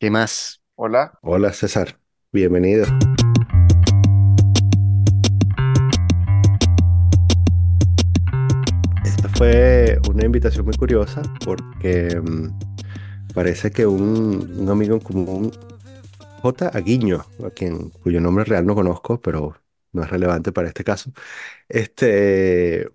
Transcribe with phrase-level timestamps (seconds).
[0.00, 0.62] ¿Qué más?
[0.76, 1.18] Hola.
[1.20, 2.00] Hola César,
[2.32, 2.86] bienvenido.
[9.04, 12.58] Esta fue una invitación muy curiosa porque mm,
[13.34, 15.52] parece que un, un amigo en común,
[16.40, 16.70] J.
[16.72, 19.54] Aguiño, a quien, cuyo nombre real no conozco, pero
[19.92, 21.12] no es relevante para este caso,
[21.68, 22.88] este,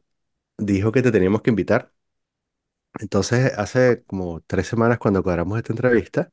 [0.58, 1.94] dijo que te teníamos que invitar.
[3.00, 6.32] Entonces, hace como tres semanas cuando cuadramos esta entrevista,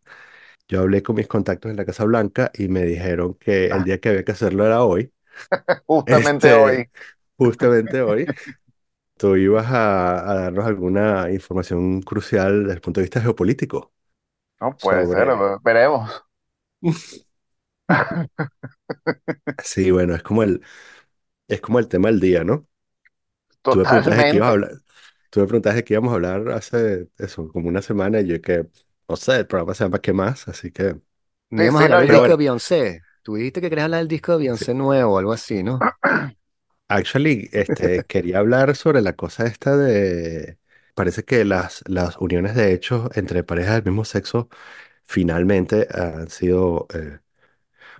[0.73, 3.85] yo hablé con mis contactos en la Casa Blanca y me dijeron que el Ah,
[3.85, 5.12] día que había que hacerlo era hoy.
[5.86, 6.90] Justamente Este, hoy.
[7.39, 8.32] justamente hoy,
[9.17, 13.93] tú ibas a, a darnos alguna información crucial desde el punto de vista geopolítico
[14.61, 15.58] No puede ser, sobre...
[15.62, 16.25] veremos.
[19.62, 20.62] Sí, bueno, es como el,
[21.48, 22.68] es como el tema del día, ¿no?
[23.62, 24.53] Totalmente.
[25.31, 28.40] tú me preguntaste de qué íbamos a hablar hace eso, como una semana y yo
[28.40, 28.67] que,
[29.12, 30.48] no sé, el programa se llama ¿Qué más?
[30.48, 31.00] Así que,
[31.57, 33.00] Sí, a sí, hablar del disco de bueno, Beyoncé.
[33.22, 34.67] Tú dijiste que querías hablar del disco de sí.
[34.69, 35.87] Beyoncé nuevo o algo así, ¿no?
[36.89, 40.59] Actually, este, quería hablar sobre la cosa esta de,
[40.95, 44.48] parece que las, las uniones de hecho entre parejas del mismo sexo
[45.05, 47.20] finalmente han sido, eh,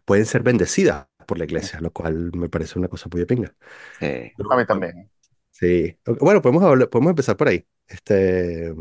[0.05, 3.57] pueden ser bendecidas por la iglesia, lo cual me parece una cosa muy de pinga.
[3.91, 4.33] Sí.
[4.51, 5.11] A mí también.
[5.51, 5.99] sí.
[6.21, 7.67] Bueno, podemos hablar- podemos empezar por ahí.
[7.87, 8.73] Este,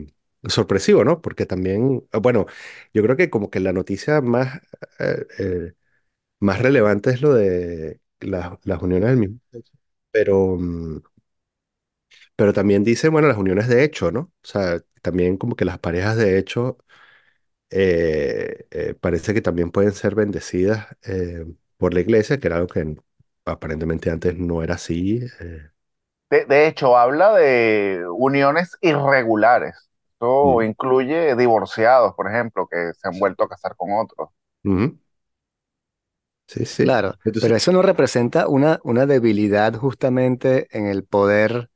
[0.49, 1.21] sorpresivo, ¿no?
[1.21, 2.45] Porque también, ah, bueno,
[2.93, 4.59] yo creo que como que la noticia más,
[4.99, 5.73] eh, eh,
[6.39, 9.73] más relevante es lo de las, las uniones del mismo sexo.
[10.11, 10.99] Pero, mm,
[12.35, 14.21] pero también dice, bueno, las uniones de hecho, ¿no?
[14.21, 16.77] O sea, también como que las parejas de hecho
[17.69, 20.87] eh, parece que también pueden ser bendecidas
[21.77, 22.95] por la iglesia, que era algo que
[23.45, 25.21] aparentemente antes no era así.
[26.29, 29.90] De, de hecho, habla de uniones irregulares.
[30.21, 34.29] Esto incluye divorciados, por ejemplo, que se han vuelto a casar con otros.
[36.47, 36.83] Sí, sí.
[36.83, 41.69] Claro, pero eso no representa una, una debilidad justamente en el poder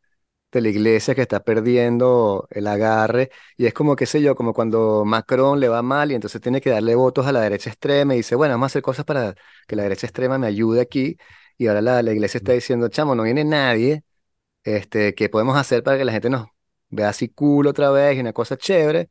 [0.51, 3.31] de la iglesia que está perdiendo el agarre.
[3.57, 6.61] Y es como, qué sé yo, como cuando Macron le va mal y entonces tiene
[6.61, 9.35] que darle votos a la derecha extrema y dice, bueno, vamos a hacer cosas para
[9.67, 11.17] que la derecha extrema me ayude aquí.
[11.57, 14.03] Y ahora la, la iglesia está diciendo, chamo, no viene nadie
[14.63, 16.47] este, ¿qué podemos hacer para que la gente nos
[16.89, 19.09] vea así cool otra vez y una cosa chévere?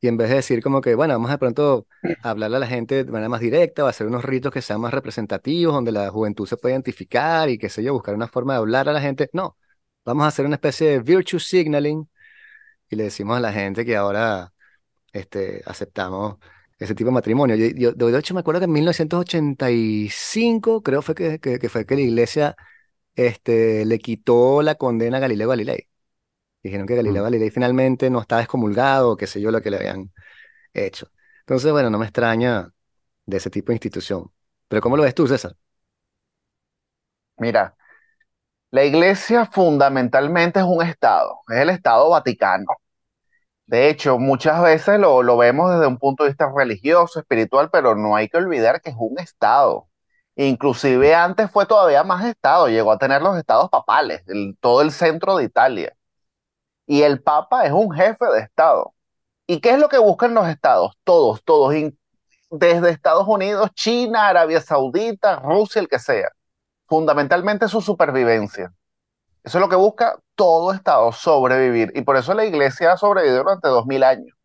[0.00, 1.86] Y en vez de decir como que, bueno, vamos de pronto
[2.22, 4.80] a hablarle a la gente de manera más directa, o hacer unos ritos que sean
[4.80, 8.54] más representativos, donde la juventud se pueda identificar y qué sé yo, buscar una forma
[8.54, 9.28] de hablar a la gente.
[9.32, 9.56] No,
[10.04, 12.08] vamos a hacer una especie de virtue signaling
[12.88, 14.52] y le decimos a la gente que ahora
[15.12, 16.36] este, aceptamos
[16.78, 17.56] ese tipo de matrimonio.
[17.56, 21.94] Yo, de hecho, me acuerdo que en 1985 creo fue que, que, que fue que
[21.96, 22.56] la iglesia
[23.16, 25.89] este, le quitó la condena a Galileo Galilei.
[26.62, 29.70] Dijeron que Galileo mm, Galilei finalmente no estaba excomulgado, o qué sé yo, lo que
[29.70, 30.12] le habían
[30.74, 31.10] hecho.
[31.40, 32.70] Entonces, bueno, no me extraña
[33.26, 34.32] de ese tipo de institución.
[34.68, 35.56] Pero ¿cómo lo ves tú, César?
[37.38, 37.76] Mira,
[38.70, 42.66] la iglesia fundamentalmente es un estado, es el Estado Vaticano.
[43.66, 47.94] De hecho, muchas veces lo, lo vemos desde un punto de vista religioso, espiritual, pero
[47.96, 49.88] no hay que olvidar que es un estado.
[50.36, 54.90] Inclusive antes fue todavía más estado, llegó a tener los estados papales, el- todo el
[54.92, 55.94] centro de Italia.
[56.90, 58.94] Y el papa es un jefe de estado.
[59.46, 60.98] ¿Y qué es lo que buscan los estados?
[61.04, 61.72] Todos, todos,
[62.50, 66.30] desde Estados Unidos, China, Arabia Saudita, Rusia, el que sea.
[66.88, 68.74] Fundamentalmente su supervivencia.
[69.44, 71.92] Eso es lo que busca todo estado, sobrevivir.
[71.94, 74.36] Y por eso la iglesia ha sobrevivido durante dos mil años.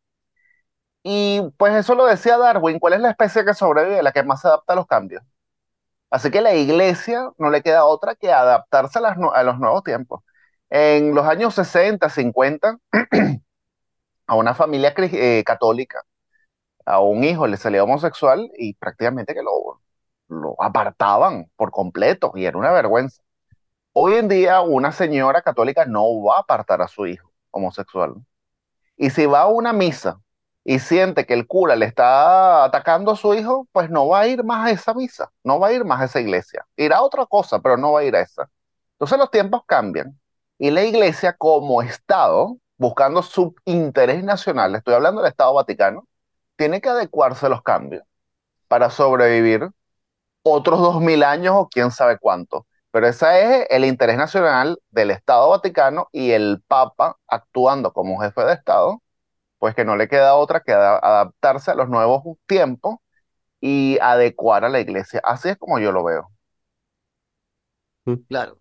[1.01, 4.03] Y pues eso lo decía Darwin, ¿cuál es la especie que sobrevive?
[4.03, 5.23] La que más se adapta a los cambios.
[6.11, 10.22] Así que la iglesia no le queda otra que adaptarse a los nuevos tiempos.
[10.77, 12.77] En los años 60, 50,
[14.27, 16.03] a una familia eh, católica,
[16.85, 19.81] a un hijo le salía homosexual y prácticamente que lo,
[20.27, 23.23] lo apartaban por completo y era una vergüenza.
[23.93, 28.15] Hoy en día una señora católica no va a apartar a su hijo homosexual.
[28.97, 30.19] Y si va a una misa
[30.65, 34.28] y siente que el cura le está atacando a su hijo, pues no va a
[34.28, 36.67] ir más a esa misa, no va a ir más a esa iglesia.
[36.75, 38.49] Irá a otra cosa, pero no va a ir a esa.
[38.95, 40.19] Entonces los tiempos cambian
[40.57, 46.07] y la iglesia como Estado, buscando su interés nacional, estoy hablando del Estado Vaticano,
[46.57, 48.03] tiene que adecuarse a los cambios
[48.69, 49.69] para sobrevivir
[50.43, 52.67] otros dos mil años o quién sabe cuánto.
[52.91, 58.41] Pero ese es el interés nacional del Estado Vaticano y el Papa actuando como jefe
[58.43, 59.02] de Estado
[59.59, 62.97] pues que no le queda otra que ada- adaptarse a los nuevos tiempos
[63.61, 65.22] y adecuar a la iglesia.
[65.25, 66.29] Así es como yo lo veo.
[68.05, 68.59] mm, Claro.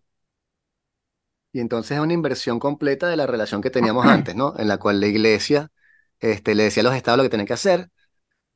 [1.55, 4.55] Y entonces es una inversión completa de la relación que teníamos antes, ¿no?
[4.59, 5.73] En la cual la iglesia
[6.21, 7.91] este, le decía a los estados lo que tenían que hacer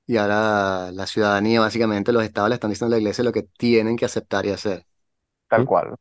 [0.06, 3.44] y ahora la ciudadanía, básicamente los estados le están diciendo a la iglesia lo que
[3.44, 4.86] tienen que aceptar y hacer.
[5.48, 5.94] tal cual.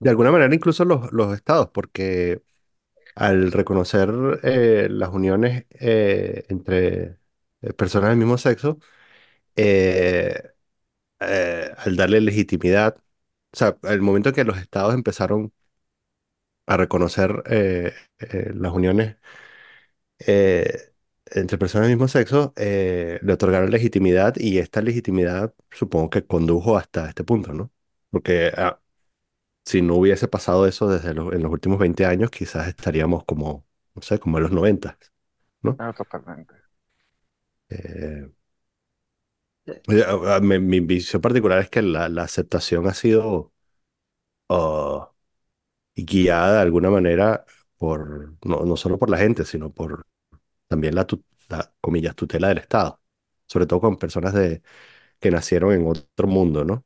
[0.00, 2.42] De alguna manera incluso los, los estados, porque
[3.16, 4.10] al reconocer
[4.44, 7.18] eh, las uniones eh, entre
[7.62, 8.78] eh, personas del mismo sexo,
[9.56, 10.34] eh,
[11.20, 12.96] eh, al darle legitimidad,
[13.52, 15.52] o sea, el momento en que los estados empezaron
[16.70, 19.16] a reconocer eh, eh, las uniones
[20.18, 20.92] eh,
[21.26, 26.76] entre personas del mismo sexo, eh, le otorgaron legitimidad y esta legitimidad supongo que condujo
[26.76, 27.70] hasta este punto, ¿no?
[28.10, 28.80] Porque ah,
[29.64, 33.66] si no hubiese pasado eso desde los, en los últimos 20 años, quizás estaríamos como,
[33.94, 34.98] no sé, como en los 90,
[35.62, 35.80] ¿no?
[35.80, 36.54] Ah, totalmente.
[37.68, 38.30] Eh,
[39.66, 43.52] eh, a- a- mi, mi visión particular es que la, la aceptación ha sido
[44.48, 45.12] ah,
[46.04, 47.44] guiada de alguna manera
[47.78, 50.06] por, no, no solo por la gente, sino por
[50.68, 51.06] también la,
[51.48, 53.00] la, comillas, tutela del Estado,
[53.46, 54.62] sobre todo con personas de,
[55.20, 56.84] que nacieron en otro mundo, ¿no?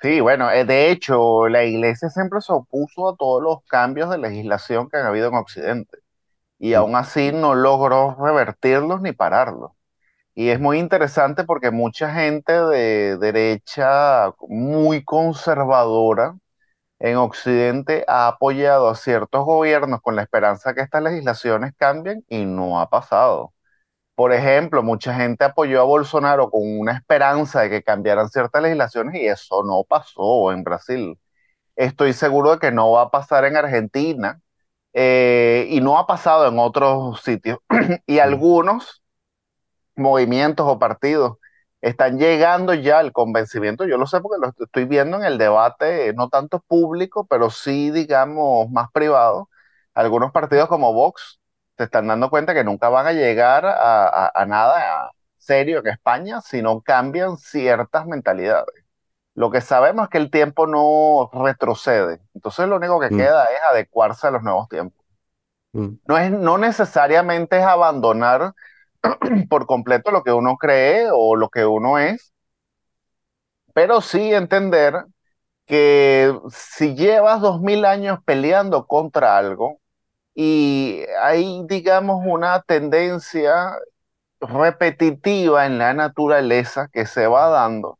[0.00, 4.18] Sí, bueno, eh, de hecho, la iglesia siempre se opuso a todos los cambios de
[4.18, 5.98] legislación que han habido en Occidente
[6.58, 9.72] y Mm, aún así no logró revertirlos ni pararlos.
[10.34, 16.36] Y es muy interesante porque mucha gente de derecha muy conservadora
[17.02, 22.44] en Occidente ha apoyado a ciertos gobiernos con la esperanza que estas legislaciones cambien y
[22.46, 23.54] no ha pasado.
[24.14, 29.16] Por ejemplo, mucha gente apoyó a Bolsonaro con una esperanza de que cambiaran ciertas legislaciones
[29.16, 31.18] y eso no pasó en Brasil.
[31.76, 34.40] Estoy seguro de que no va a pasar en Argentina
[34.92, 37.58] eh, y no ha pasado en otros sitios.
[38.06, 39.02] y algunos
[39.96, 41.38] movimientos o partidos
[41.82, 46.08] están llegando ya al convencimiento, yo lo sé porque lo estoy viendo en el debate,
[46.10, 49.50] eh, no tanto público, pero sí, digamos, más privado.
[49.94, 51.40] Algunos partidos como Vox
[51.78, 55.88] se están dando cuenta que nunca van a llegar a, a- a nada serio en
[55.88, 58.84] España si no cambian ciertas mentalidades.
[59.34, 63.44] Lo que sabemos es que el tiempo no retrocede, entonces lo único que mm, queda
[63.46, 65.04] es adecuarse a los nuevos tiempos.
[65.74, 68.54] mm, No es, no necesariamente es abandonar
[69.48, 72.32] por completo lo que uno cree o lo que uno es,
[73.74, 75.04] pero sí entender
[75.66, 79.80] que si llevas dos mil años peleando contra algo
[80.34, 83.76] y hay, digamos, una tendencia
[84.40, 87.98] repetitiva en la naturaleza que se va dando,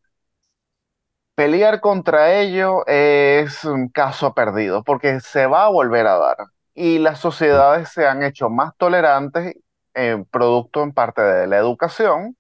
[1.34, 6.36] pelear contra ello es un caso perdido porque se va a volver a dar.
[6.74, 9.54] Y las sociedades se han hecho más tolerantes,
[9.94, 12.36] eh, producto en parte de la educación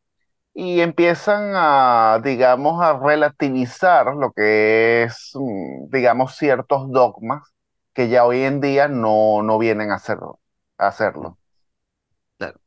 [0.54, 7.42] y empiezan a, digamos, a relativizar lo que es, mm, digamos, ciertos dogmas
[7.94, 10.40] que ya hoy en día no, no vienen a hacerlo,
[10.78, 11.38] a hacerlo.
[12.38, 12.60] Claro.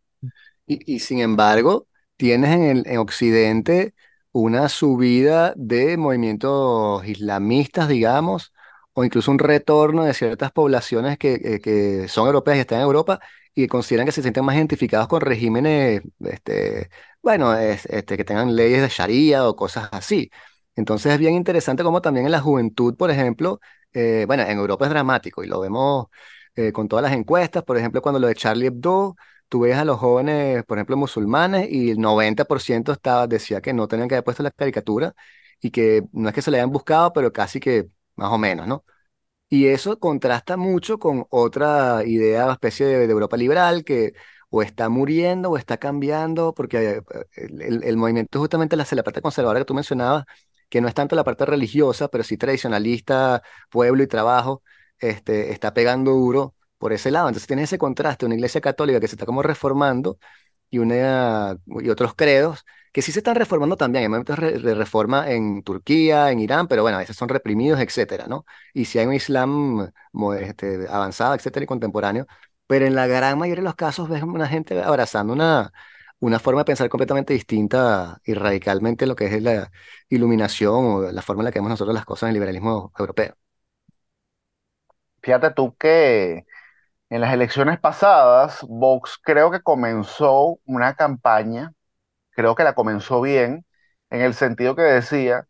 [0.67, 3.95] Y, y sin embargo, tienes en el, en Occidente
[4.31, 8.53] una subida de movimientos islamistas, digamos,
[8.93, 12.85] o incluso un retorno de ciertas poblaciones que, que- que son europeas y están en
[12.85, 13.19] Europa
[13.55, 16.89] y consideran que se sienten más identificados con regímenes, este,
[17.23, 20.29] bueno, es- este, que tengan leyes de Sharia o cosas así.
[20.75, 23.59] Entonces es bien interesante como también en la juventud, por ejemplo,
[23.93, 26.07] eh, bueno, en Europa es dramático y lo vemos
[26.55, 29.15] eh, con todas las encuestas, por ejemplo, cuando lo de Charlie Hebdo
[29.49, 33.87] tú ves a los jóvenes, por ejemplo, musulmanes, y el 90% estaba, decía que no
[33.87, 35.13] tenían que haber puesto la caricatura
[35.61, 38.67] y que no es que se le hayan buscado, pero casi que más o menos,
[38.67, 38.83] ¿no?
[39.49, 44.13] Y eso contrasta mucho con otra idea, especie de, Europa liberal, que
[44.49, 47.01] o está muriendo o está cambiando, porque eh,
[47.35, 50.25] el, el- movimiento justamente la, la parte conservadora que tú mencionabas,
[50.69, 54.63] que no es tanto la parte religiosa, pero sí tradicionalista, pueblo y trabajo,
[54.99, 57.27] este, está pegando duro por ese lado.
[57.29, 60.17] Entonces tienes ese contraste, una iglesia católica que se está como reformando
[60.69, 64.03] y, una, y otros credos que sí se están reformando también.
[64.03, 68.25] Hay momentos de reforma en Turquía, en Irán, pero bueno, a veces son reprimidos, etcétera,
[68.27, 68.45] ¿no?
[68.73, 69.91] y si hay un Islam
[70.39, 72.25] este, avanzado, etcétera, y contemporáneo,
[72.67, 75.73] pero en la gran mayoría de los casos ves una gente abrazando una,
[76.19, 79.71] una forma de pensar completamente distinta y radicalmente lo que es la
[80.07, 83.35] iluminación o la forma en la que vemos nosotros las cosas en el liberalismo europeo.
[85.21, 86.45] Fíjate tú que
[87.09, 91.73] en las elecciones pasadas, Vox creo que comenzó una campaña,
[92.35, 93.65] creo que la comenzó bien,
[94.11, 95.47] en el sentido que decía,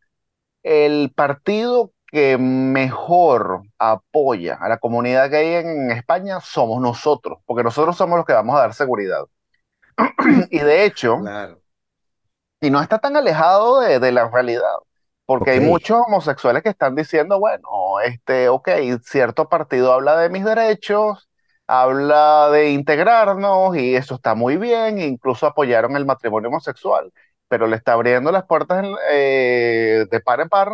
[0.64, 7.98] el partido que mejor apoya a la comunidad gay en España somos nosotros, porque nosotros
[7.98, 9.26] somos los que vamos a dar seguridad.
[10.52, 11.62] Y de hecho, Claro.
[12.62, 14.74] y no está tan alejado de, de la realidad,
[15.26, 15.52] porque ok.
[15.52, 18.70] hay muchos homosexuales que están diciendo, bueno, este, ok,
[19.04, 21.30] cierto partido habla de mis derechos,
[21.68, 27.12] habla de integrarnos y eso está muy bien, incluso apoyaron el matrimonio homosexual,
[27.48, 30.72] pero le está abriendo las puertas eh, de par en par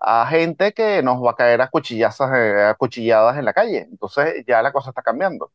[0.00, 3.86] a gente que nos va a caer a cuchillazas, eh, a cuchilladas en la calle.
[3.90, 5.52] Entonces ya la cosa está cambiando.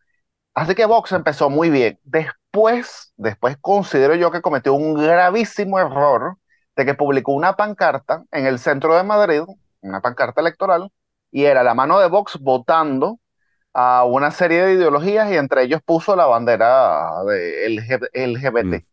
[0.54, 2.00] Así que Vox empezó muy bien.
[2.04, 6.38] Después, después considero yo que cometió un gravísimo error
[6.76, 9.42] de que publicó una pancarta en el centro de Madrid,
[9.82, 10.92] una pancarta electoral,
[11.32, 13.20] y era la mano de Vox votando
[13.74, 18.00] a una serie de ideologías y entre ellos puso la bandera de LG
[18.62, 18.86] Mm, LGBT.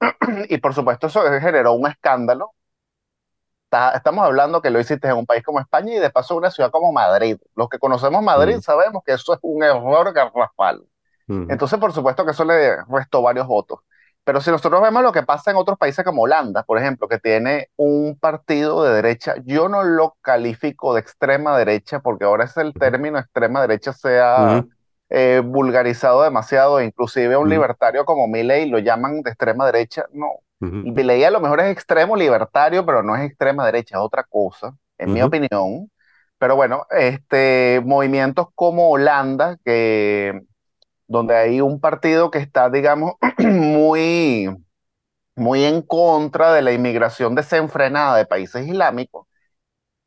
[0.50, 2.52] Y por supuesto eso generó un escándalo.
[3.64, 6.38] Está- Estamos hablando que lo hiciste en un país como España y de paso en
[6.38, 7.38] una ciudad como Madrid.
[7.54, 10.84] Los que conocemos Madrid mm, sabemos que eso es un error garrafal.
[11.28, 13.80] ujú, Entonces, por supuesto que eso le restó varios votos.
[14.24, 17.18] Pero si nosotros vemos lo que pasa en otros países como Holanda, por ejemplo, que
[17.18, 22.56] tiene un partido de derecha, yo no lo califico de extrema derecha porque ahora es
[22.56, 24.64] el término extrema derecha se ha
[25.10, 30.04] eh, vulgarizado demasiado, inclusive a un libertario como Milei lo llaman de extrema derecha.
[30.12, 30.28] No,
[30.60, 34.22] ujú, Milei a lo mejor es extremo libertario, pero no es extrema derecha, es otra
[34.24, 35.90] cosa, en mi opinión.
[36.38, 40.42] Pero bueno, este, movimientos como Holanda, que
[41.12, 44.48] donde hay un partido que está, digamos, muy,
[45.36, 49.26] muy en contra de la inmigración desenfrenada de países islámicos,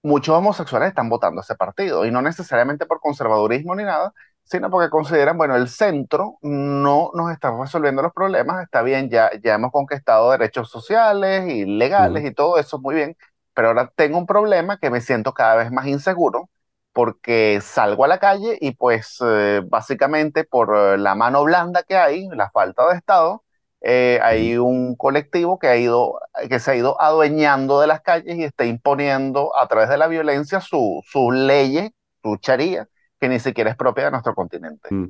[0.04, 4.90] muchos homosexuales están votando ese partido, y no necesariamente por conservadurismo ni nada, sino porque
[4.90, 9.72] consideran, bueno, el centro no nos está resolviendo los problemas, está bien, ya, ya hemos
[9.72, 13.18] conquistado derechos sociales y legales y todo eso, muy bien,
[13.54, 16.50] pero ahora tengo un problema que me siento cada vez más inseguro
[16.96, 21.98] porque salgo a la calle y pues eh, básicamente por eh, la mano blanda que
[21.98, 23.46] hay, la falta de Estado,
[23.82, 28.38] eh, hay un colectivo que ha ido, que se ha ido adueñando de las calles
[28.38, 31.92] y está imponiendo a través de la violencia su- sus leyes,
[32.24, 32.88] su charía,
[33.22, 34.90] que ni siquiera es propia de nuestro continente.
[34.90, 35.06] mm,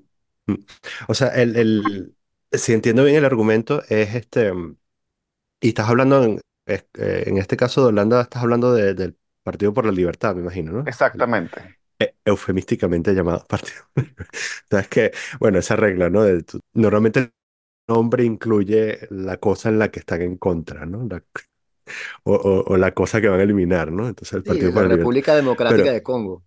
[0.48, 0.56] mm.
[1.08, 2.16] O sea, el, el,
[2.52, 4.78] si entiendo bien el argumento, es este, mm,
[5.62, 9.74] y estás hablando en, es- en este caso de Holanda, estás hablando de- del Partido
[9.74, 10.92] por la Libertad, me imagino, ¿no?
[10.92, 11.62] Exactamente.
[12.00, 13.84] e- eufemísticamente llamado Partido.
[14.70, 16.24] Sabes que, bueno, esa regla, ¿no?
[16.24, 17.34] De tu- normalmente el
[17.88, 21.08] nombre incluye la cosa en la que están en contra, ¿no?
[21.10, 21.24] La-
[22.24, 24.08] o, o- o la cosa que van a eliminar, ¿no?
[24.08, 25.20] Entonces el Partido la por la Libertad.
[25.20, 26.44] República Democrática Pero, de Congo.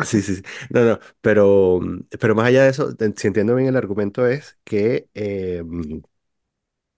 [0.00, 0.42] sí, sí, sí.
[0.70, 1.80] No, no, pero,
[2.20, 5.62] pero más allá de eso, si entiendo bien el argumento es que eh,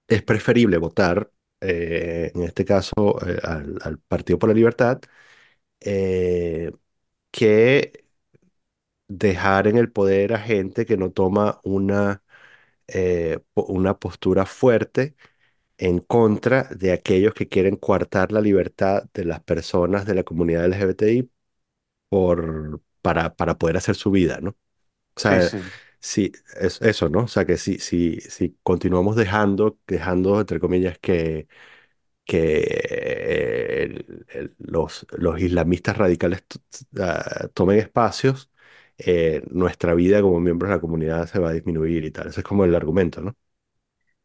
[0.08, 1.30] es preferible votar,
[1.60, 5.00] eh, en este caso, eh, al, al Partido por la Libertad,
[5.84, 6.72] eh,
[7.32, 8.04] que
[9.08, 12.22] dejar en el poder a gente que no toma una,
[12.88, 15.16] eh, po- una postura fuerte
[15.78, 20.66] en contra de aquellos que quieren coartar la libertad de las personas de la comunidad
[20.66, 21.30] LGBTI
[22.10, 24.50] por, para, para poder hacer su vida, ¿no?
[24.52, 24.56] O
[25.16, 25.72] Sí, sea, sí.
[26.00, 27.24] sí, es eso, ¿no?
[27.24, 31.48] O sea, que si, si, si continuamos dejando, dejando, entre comillas, que,
[32.24, 38.50] que el- el- los, los islamistas radicales t- t- ah, tomen espacios,
[38.98, 42.28] eh, nuestra vida como miembros de la comunidad se va a disminuir y tal.
[42.28, 43.36] Ese es como el argumento, ¿no?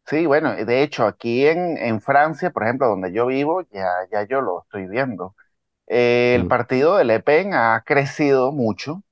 [0.06, 4.24] Sí, bueno, de hecho, aquí en, en Francia, por ejemplo, donde yo vivo, ya, ya
[4.26, 5.36] yo lo estoy viendo.
[5.88, 9.04] Eh, el Mm, partido de Le Pen ha crecido mucho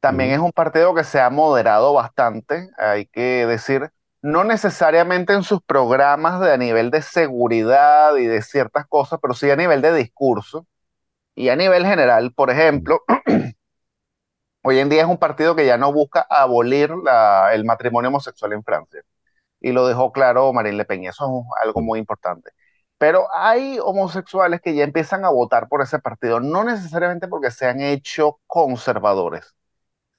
[0.00, 3.90] También ujú, es un partido que se ha moderado bastante, hay que decir,
[4.22, 9.34] no necesariamente en sus programas de, a nivel de seguridad y de ciertas cosas, pero
[9.34, 10.66] sí a nivel de discurso
[11.34, 12.32] y a nivel general.
[12.34, 13.02] Por ejemplo,
[14.62, 16.90] hoy en día es un partido que ya no busca abolir
[17.52, 19.02] el matrimonio homosexual en Francia.
[19.60, 22.50] Y lo dejó claro Marine Le Pen, eso es algo muy importante.
[22.98, 27.66] Pero hay homosexuales que ya empiezan a votar por ese partido, no necesariamente porque se
[27.66, 29.56] han hecho conservadores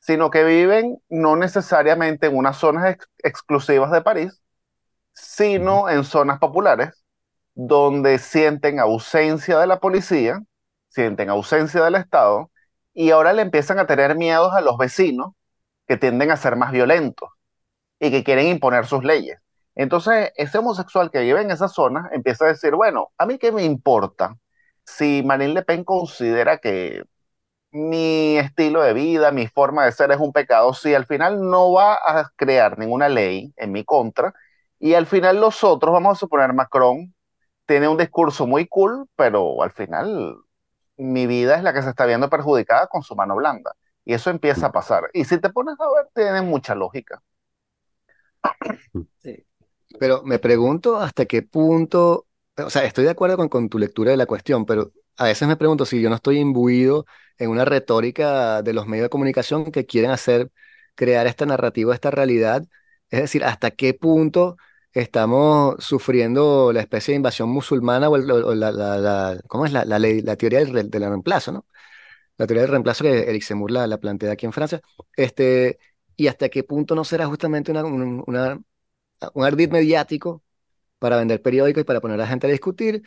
[0.08, 4.42] sino que viven no necesariamente en unas zonas ex- exclusivas de París,
[5.14, 7.04] sino en zonas populares,
[7.56, 10.42] donde sienten ausencia de la policía,
[10.90, 12.52] sienten ausencia del Estado,
[12.94, 15.34] y ahora le empiezan a tener miedos a los vecinos
[15.88, 17.30] que tienden a ser más violentos
[18.00, 19.40] y que quieren imponer sus leyes.
[19.76, 23.52] Entonces, ese homosexual que vive en esa zona empieza a decir, bueno, ¿a mí qué
[23.52, 24.38] me importa
[24.86, 27.04] si Marine Le Pen considera que
[27.72, 31.72] mi estilo de vida, mi forma de ser es un pecado, si al final no
[31.74, 34.34] va a crear ninguna ley en mi contra,
[34.80, 37.14] y al final los otros, vamos a suponer Macron,
[37.66, 40.38] tiene un discurso muy cool, pero al final
[40.98, 43.76] mi vida es la que se está viendo perjudicada con su mano blanda.
[44.06, 45.10] Y eso empieza a pasar.
[45.14, 47.22] Y si te pones a ver, tiene mucha lógica.
[49.18, 49.46] Sí.
[50.00, 54.12] Pero me pregunto hasta qué punto, o sea, estoy de acuerdo con, con tu lectura
[54.12, 57.06] de la cuestión, pero a veces me pregunto si yo no estoy imbuido
[57.38, 60.52] en una retórica de los medios de comunicación que quieren hacer
[60.96, 62.64] crear esta narrativa, esta realidad.
[63.10, 64.58] Es decir, hasta qué punto
[64.94, 70.00] estamos sufriendo la especie de invasión musulmana o, la, la- la- ¿cómo es la, la
[70.00, 71.66] la teoría del, del reemplazo, ¿no?
[72.38, 74.82] La teoría del reemplazo que Eric Zemmour la, la plantea aquí en Francia.
[75.16, 75.80] Este,
[76.16, 77.72] y hasta qué punto no será justamente
[79.34, 80.44] un ardid mediático
[81.00, 83.04] para vender periódicos y para poner a la gente a discutir.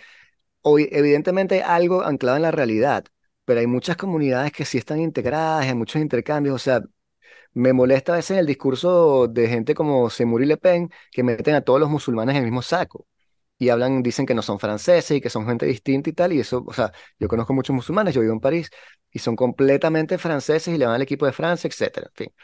[0.65, 3.05] Evidentemente algo anclado en la realidad,
[3.45, 6.55] pero hay muchas comunidades que sí están integradas, hay muchos intercambios.
[6.57, 6.83] O sea,
[7.55, 11.55] me molesta a veces el discurso de gente como Zemmour y Le Pen que meten
[11.57, 13.07] a todos los musulmanes en el mismo saco.
[13.59, 16.33] Y hablan, dicen que no son franceses y que son gente distinta y tal.
[16.35, 18.71] Y eso, o sea, yo conozco muchos musulmanes, yo vivo en París
[19.13, 22.09] y son completamente franceses y le van al equipo de Francia, etcétera.
[22.09, 22.35] En fin.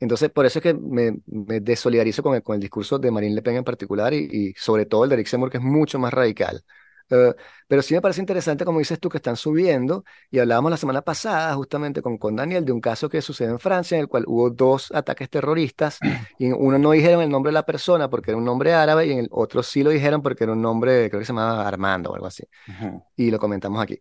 [0.00, 3.34] Entonces, por eso es que me, me desolidarizo con el, con el discurso de Marine
[3.36, 5.98] Le Pen en particular y, y sobre todo el de Eric Zemmour, que es mucho
[5.98, 6.64] más radical.
[7.10, 7.34] Eh,
[7.68, 11.02] pero sí me parece interesante, como dices tú, que están subiendo, y hablábamos la semana
[11.02, 14.24] pasada justamente con, con Daniel de un caso que sucedió en Francia, en el cual
[14.26, 16.00] hubo dos ataques terroristas,
[16.38, 19.06] y en uno no dijeron el nombre de la persona porque era un nombre árabe,
[19.06, 21.66] y en el otro sí lo dijeron porque era un nombre, creo que se llamaba
[21.66, 23.02] Armando o algo así Ujú.
[23.16, 23.98] y lo comentamos aquí.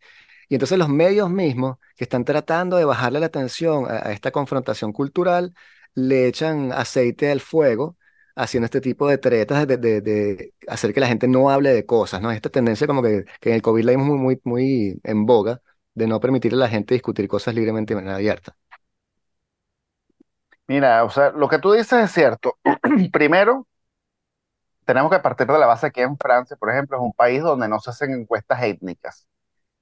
[0.49, 4.31] Y entonces los medios mismos que están tratando de bajarle la atención a, a esta
[4.31, 5.53] confrontación cultural,
[5.93, 7.97] le echan aceite al fuego,
[8.35, 11.85] haciendo este tipo de tretas de, de- de hacer que la gente no hable de
[11.85, 12.31] cosas, ¿no?
[12.31, 15.61] Esta tendencia como que, que en el COVID la vimos muy, muy, muy en boga,
[15.93, 18.55] de no permitirle a la gente discutir cosas libremente de manera abierta.
[20.67, 22.57] Mira, o sea, lo que tú dices es cierto.
[23.11, 23.67] Primero,
[24.85, 27.67] tenemos que partir de la base que en Francia, por ejemplo, es un país donde
[27.67, 29.27] no se hacen encuestas étnicas.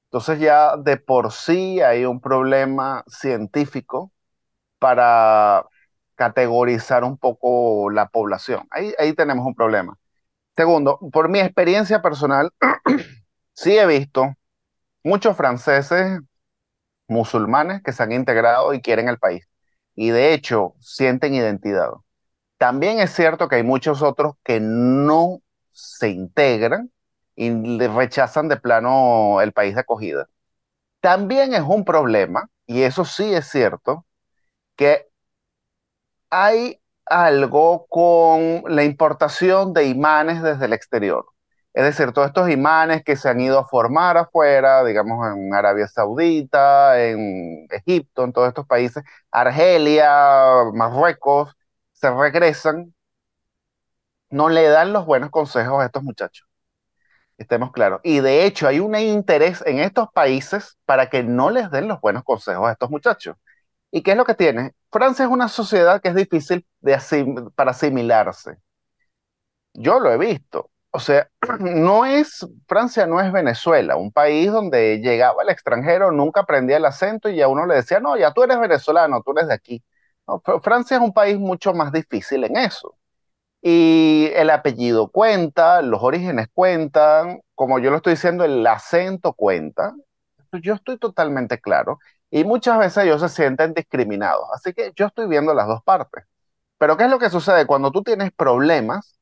[0.08, 4.14] Entonces ya de por sí hay un problema científico
[4.80, 5.66] para
[6.20, 8.68] categorizar un poco la población.
[8.72, 9.98] Ahí, ahí tenemos un problema.
[10.58, 12.52] Segundo, por mi experiencia personal,
[13.54, 14.36] sí he visto
[15.02, 16.20] muchos franceses
[17.08, 19.48] musulmanes que se han integrado y quieren el país.
[19.96, 21.92] Y de hecho, sienten identidad.
[22.58, 26.92] También es cierto que hay muchos otros que no se integran
[27.38, 27.50] y
[27.88, 30.28] rechazan de plano el país de acogida.
[31.00, 34.06] También es un problema, y eso sí es cierto,
[34.76, 35.09] que
[36.30, 41.26] hay algo con la importación de imanes desde el exterior.
[41.74, 45.88] Es decir, todos estos imanes que se han ido a formar afuera, digamos en Arabia
[45.88, 50.10] Saudita, en Egipto, en todos estos países, Argelia,
[50.74, 51.56] Marruecos,
[51.94, 52.94] se regresan,
[54.30, 56.48] no le dan los buenos consejos a estos muchachos.
[57.38, 58.02] Estemos claros.
[58.04, 62.02] Y de hecho hay un interés en estos países para que no les den los
[62.02, 63.38] buenos consejos a estos muchachos.
[63.92, 64.74] ¿Y qué es lo que tiene?
[64.92, 66.66] Francia es una sociedad que es difícil
[67.56, 68.58] para asimilarse.
[69.74, 70.72] Yo lo he visto.
[70.92, 76.42] O sea, no es, Francia no es Venezuela, un país donde llegaba el extranjero, nunca
[76.42, 79.48] aprendía el acento y a uno le decía, no, ya tú eres venezolano, tú eres
[79.48, 79.84] de aquí.
[80.64, 82.96] Francia es un país mucho más difícil en eso.
[83.62, 89.94] Y el apellido cuenta, los orígenes cuentan, como yo lo estoy diciendo, el acento cuenta.
[90.64, 92.00] Yo estoy totalmente claro.
[92.32, 94.48] Y muchas veces ellos se sienten discriminados.
[94.54, 96.26] Así que yo estoy viendo las dos partes.
[96.78, 97.66] Pero ¿qué es lo que sucede?
[97.68, 99.20] Cuando tú tienes problemas,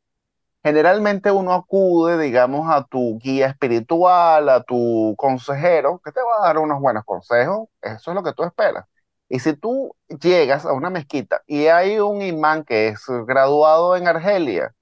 [0.64, 6.48] generalmente uno acude, digamos, a tu guía espiritual, a tu consejero, que te va a
[6.48, 7.70] dar unos buenos consejos.
[7.82, 8.86] Eso es lo que tú esperas.
[9.30, 14.08] Y si tú llegas a una mezquita y hay un imán que es graduado en
[14.08, 14.74] Argelia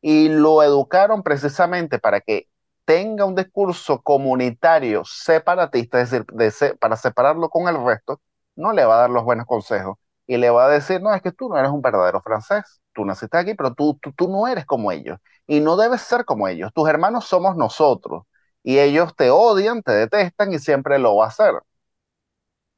[0.00, 2.48] y lo educaron precisamente para que
[2.88, 8.22] tenga un discurso comunitario separatista, es decir, para separarlo con el resto,
[8.56, 11.20] no le va a dar los buenos consejos y le va a decir, no, es
[11.22, 14.48] que tú no eres un verdadero francés, tú naciste aquí, pero tú, tú, tú no
[14.48, 18.22] eres como ellos y no debes ser como ellos, tus hermanos somos nosotros
[18.62, 21.54] y ellos te odian, te detestan y siempre lo va a hacer.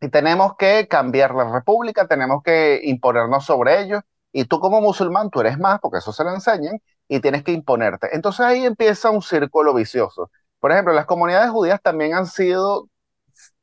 [0.01, 4.03] Y tenemos que cambiar la república, tenemos que imponernos sobre ellos.
[4.33, 7.53] Y tú como musulmán, tú eres más, porque eso se lo enseñan, y tienes que
[7.53, 8.09] imponerte.
[8.15, 10.31] Entonces ahí empieza un círculo vicioso.
[10.61, 12.89] Por ejemplo, las comunidades judías también han sido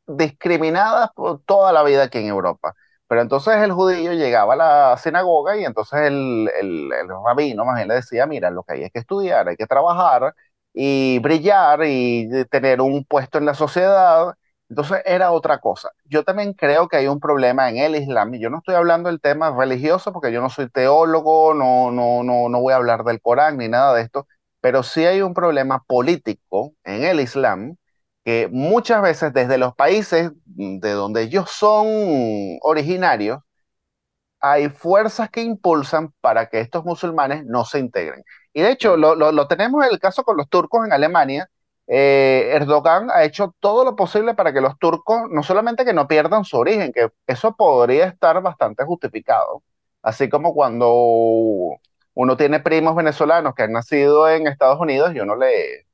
[0.08, 2.74] discriminadas por toda la vida aquí en Europa.
[3.08, 7.76] Pero entonces el judío llegaba a la sinagoga y entonces el, el, el rabino más
[7.78, 10.34] bien le decía, mira, lo que hay es que estudiar, hay que trabajar
[10.74, 14.34] y brillar y tener un puesto en la sociedad.
[14.70, 15.92] Entonces era otra cosa.
[16.06, 19.10] Yo también creo que hay un problema en el Islam, y yo no estoy hablando
[19.10, 23.04] del tema religioso porque yo no soy teólogo, no, no, no, no voy a hablar
[23.06, 24.28] del Corán ni nada de esto,
[24.62, 27.78] pero sí hay un problema político en el Islam
[28.26, 31.88] que muchas veces desde los países de donde ellos son
[32.62, 33.40] originarios,
[34.40, 38.24] hay fuerzas que impulsan para que estos musulmanes no se integren.
[38.54, 41.50] Y de hecho, lo, lo, lo tenemos en el caso con los turcos en Alemania.
[41.88, 46.08] Eh, Erdogan ha hecho todo lo posible para que los turcos no solamente que no
[46.08, 49.64] pierdan su origen, que eso podría estar bastante justificado,
[50.04, 51.78] Así como cuando
[52.14, 55.86] uno tiene primos venezolanos que han nacido en Estados Unidos y uno le,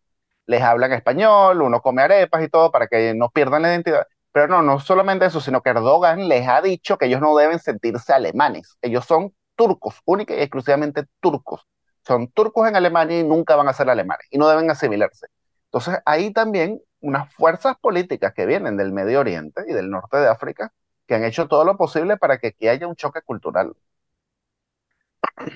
[0.47, 4.07] les habla en español, uno come arepas y todo para que no pierdan la identidad.
[4.31, 7.59] Pero no, no solamente eso, sino que Erdogan les ha dicho que ellos no deben
[7.59, 8.77] sentirse alemanes.
[8.81, 11.67] Ellos son turcos, única y exclusivamente turcos.
[12.05, 15.27] Son turcos en Alemania y nunca van a ser alemanes y no deben asimilarse.
[15.73, 20.27] Entonces, ahí también unas fuerzas políticas que vienen del Medio Oriente y del norte de
[20.29, 20.73] África
[21.07, 23.75] que han hecho todo lo posible para que aquí haya un choque cultural.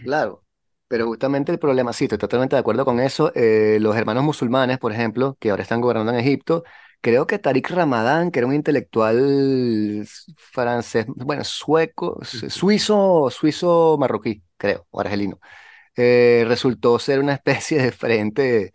[0.04, 0.46] Claro,
[0.88, 3.32] pero justamente el problema, sí, estoy totalmente de acuerdo con eso.
[3.36, 6.64] eh, los hermanos musulmanes, por ejemplo, que ahora están gobernando en Egipto,
[7.02, 10.06] creo que Tariq Ramadán, que era un intelectual
[10.38, 15.40] francés, bueno, sueco, su- suizo, suizo marroquí, creo, o argelino,
[15.98, 18.74] eh, resultó ser una especie de frente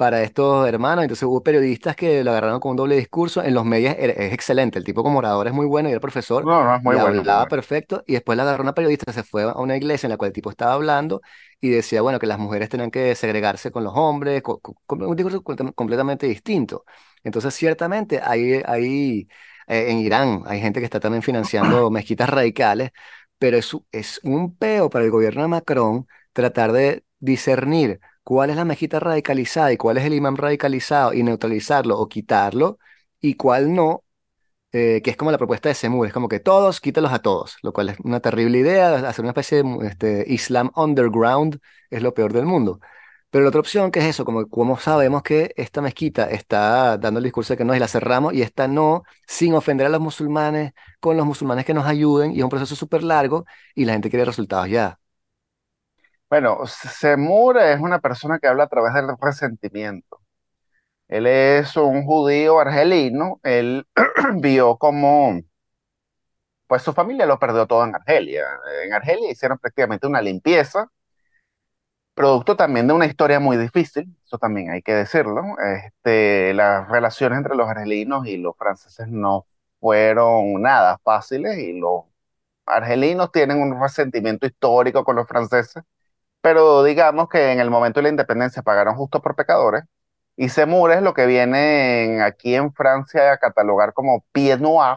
[0.00, 1.04] para estos hermanos.
[1.04, 3.42] Entonces hubo periodistas que lo agarraron con un doble discurso.
[3.44, 4.78] En los medios es excelente.
[4.78, 6.98] El tipo como orador es muy bueno y era profesor No, no, es muy y
[6.98, 7.48] bueno, hablaba bueno.
[7.48, 8.02] perfecto.
[8.06, 10.32] Y después le agarró una periodista, se fue a una iglesia en la cual el
[10.34, 11.20] tipo estaba hablando
[11.60, 15.02] y decía, bueno, que las mujeres tenían que segregarse con los hombres, co- co- con
[15.02, 16.84] un discurso com- completamente distinto.
[17.22, 19.28] Entonces, ciertamente, hay, hay,
[19.68, 22.90] eh, en Irán hay gente que está también financiando mezquitas radicales,
[23.38, 28.56] pero es, es un peo para el gobierno de Macron tratar de discernir cuál es
[28.56, 32.78] la mezquita radicalizada y cuál es el imán radicalizado y neutralizarlo o quitarlo
[33.20, 34.04] y cuál no,
[34.72, 37.56] eh, que es como la propuesta de Semur, es como que todos, quítalos a todos,
[37.62, 42.14] lo cual es una terrible idea, hacer una especie de este, Islam underground es lo
[42.14, 42.80] peor del mundo.
[43.30, 47.18] Pero la otra opción que es eso, como cómo sabemos que esta mezquita está dando
[47.18, 50.00] el discurso de que no y la cerramos y esta no, sin ofender a los
[50.00, 53.92] musulmanes, con los musulmanes que nos ayuden y es un proceso súper largo y la
[53.94, 54.99] gente quiere resultados ya.
[56.30, 60.20] Bueno, Semur es una persona que habla a través del resentimiento.
[61.08, 63.40] Él es un judío argelino.
[63.42, 63.86] Él
[64.36, 65.40] vio como,
[66.66, 68.44] pues su familia lo perdió todo en Argelia.
[68.84, 70.90] En Argelia hicieron prácticamente una limpieza,
[72.14, 75.42] producto también de una historia muy difícil, eso también hay que decirlo.
[75.58, 79.46] Este, las relaciones entre los argelinos y los franceses no
[79.80, 82.04] fueron nada fáciles y los
[82.66, 85.82] argelinos tienen un resentimiento histórico con los franceses
[86.40, 89.84] pero digamos que en el momento de la independencia pagaron justo por pecadores,
[90.36, 94.96] y Semur es lo que vienen aquí en Francia a catalogar como pied noir,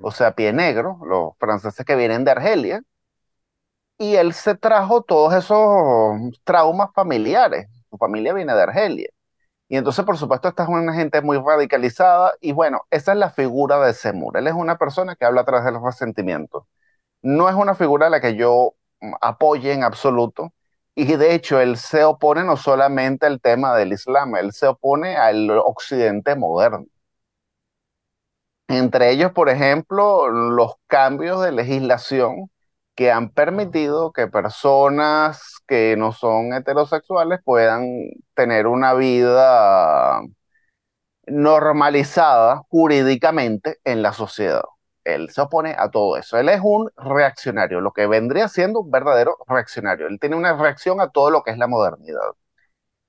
[0.00, 2.82] o sea, pie negro, los franceses que vienen de Argelia,
[3.98, 9.10] y él se trajo todos esos traumas familiares, su familia viene de Argelia.
[9.68, 13.30] Y entonces, por supuesto, esta es una gente muy radicalizada, y bueno, esa es la
[13.30, 14.36] figura de Semur.
[14.36, 16.64] Él es una persona que habla a través de los resentimientos.
[17.22, 20.52] No es una figura a la que yo mm, apoye en absoluto.
[21.02, 25.16] Y de hecho, él se opone no solamente al tema del Islam, él se opone
[25.16, 26.84] al occidente moderno.
[28.68, 32.50] Entre ellos, por ejemplo, los cambios de legislación
[32.94, 37.86] que han permitido que personas que no son heterosexuales puedan
[38.34, 40.20] tener una vida
[41.26, 44.62] normalizada jurídicamente en la sociedad.
[45.14, 46.38] Él se opone a todo eso.
[46.38, 50.06] Él es un reaccionario, lo que vendría siendo un verdadero reaccionario.
[50.08, 52.20] Él tiene una reacción a todo lo que es la modernidad.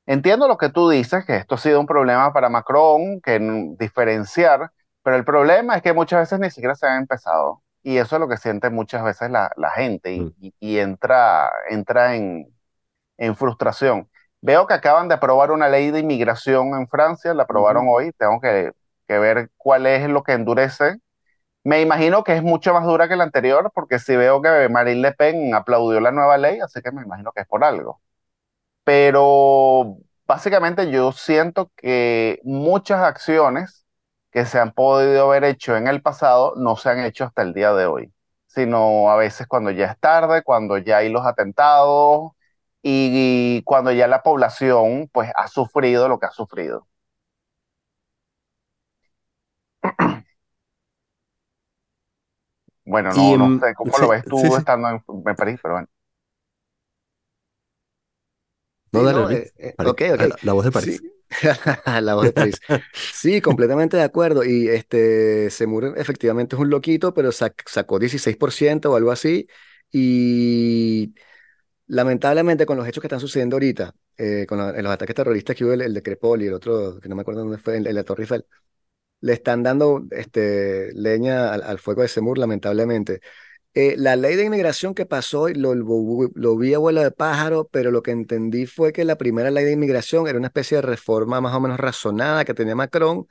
[0.05, 3.39] Entiendo lo que tú dices, que esto ha sido un problema para Macron, que
[3.79, 4.71] diferenciar,
[5.03, 7.63] pero el problema es que muchas veces ni siquiera se han empezado.
[7.83, 10.33] Y eso es lo que siente muchas veces la, la gente y, Mm.
[10.39, 12.47] y- y entra, entra en,
[13.17, 14.09] en frustración.
[14.41, 18.39] Veo que acaban de aprobar una ley de inmigración en Francia, la aprobaron hoy, tengo
[18.41, 18.71] que,
[19.07, 20.97] que ver cuál es lo que endurece.
[21.63, 25.01] Me imagino que es mucho más dura que la anterior, porque si veo que Marine
[25.01, 28.01] Le Pen aplaudió la nueva ley, así que me imagino que es por algo.
[28.83, 29.97] Pero
[30.27, 33.85] básicamente yo siento que muchas acciones
[34.31, 37.53] que se han podido haber hecho en el pasado no se han hecho hasta el
[37.53, 38.13] día de hoy,
[38.47, 42.31] sino a veces cuando ya es tarde, cuando ya hay los atentados
[42.83, 46.87] y, cuando ya la población pues ha sufrido lo que ha sufrido.
[52.85, 54.57] Bueno, Y no, no mm, sé cómo lo ves tú sí.
[54.57, 55.87] estando en, en París, pero bueno.
[58.91, 59.93] No, Sí, dale, no, eh, eh, París.
[59.93, 60.21] ok, ok.
[60.21, 61.03] Ah, La, la voz de Sí, París.
[62.01, 62.61] la voz de París.
[63.09, 64.43] Sí, completamente de acuerdo.
[64.43, 69.47] Y este Semur efectivamente es un loquito, pero sac- sacó 16% o algo así.
[69.91, 71.13] Y
[71.87, 75.65] lamentablemente con los hechos que están sucediendo ahorita, eh, con la- los ataques terroristas que
[75.65, 77.87] hubo, el, el de Crepol y el otro, que no me acuerdo dónde fue, el,
[77.87, 78.45] el de Torre Eiffel,
[79.21, 83.21] le están dando este, leña al, al fuego de Semur, lamentablemente.
[83.73, 87.91] Eh, la ley de inmigración que pasó, lo, lo vi a vuelo de pájaro, pero
[87.91, 91.41] lo que entendí fue que la primera ley de inmigración era una especie de reforma
[91.41, 93.27] más o menos razonada que tenía Macron,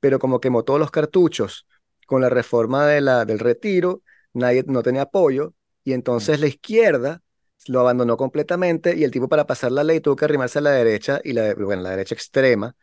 [0.00, 1.66] pero como quemó todos los cartuchos
[2.06, 4.02] con la reforma de la, del retiro,
[4.32, 5.54] nadie no tenía apoyo,
[5.84, 5.94] Y Mm.
[5.96, 7.22] entonces la izquierda
[7.68, 10.70] lo abandonó completamente y el tipo para pasar la ley tuvo que arrimarse a la
[10.70, 12.74] derecha y la, bueno, la derecha extrema.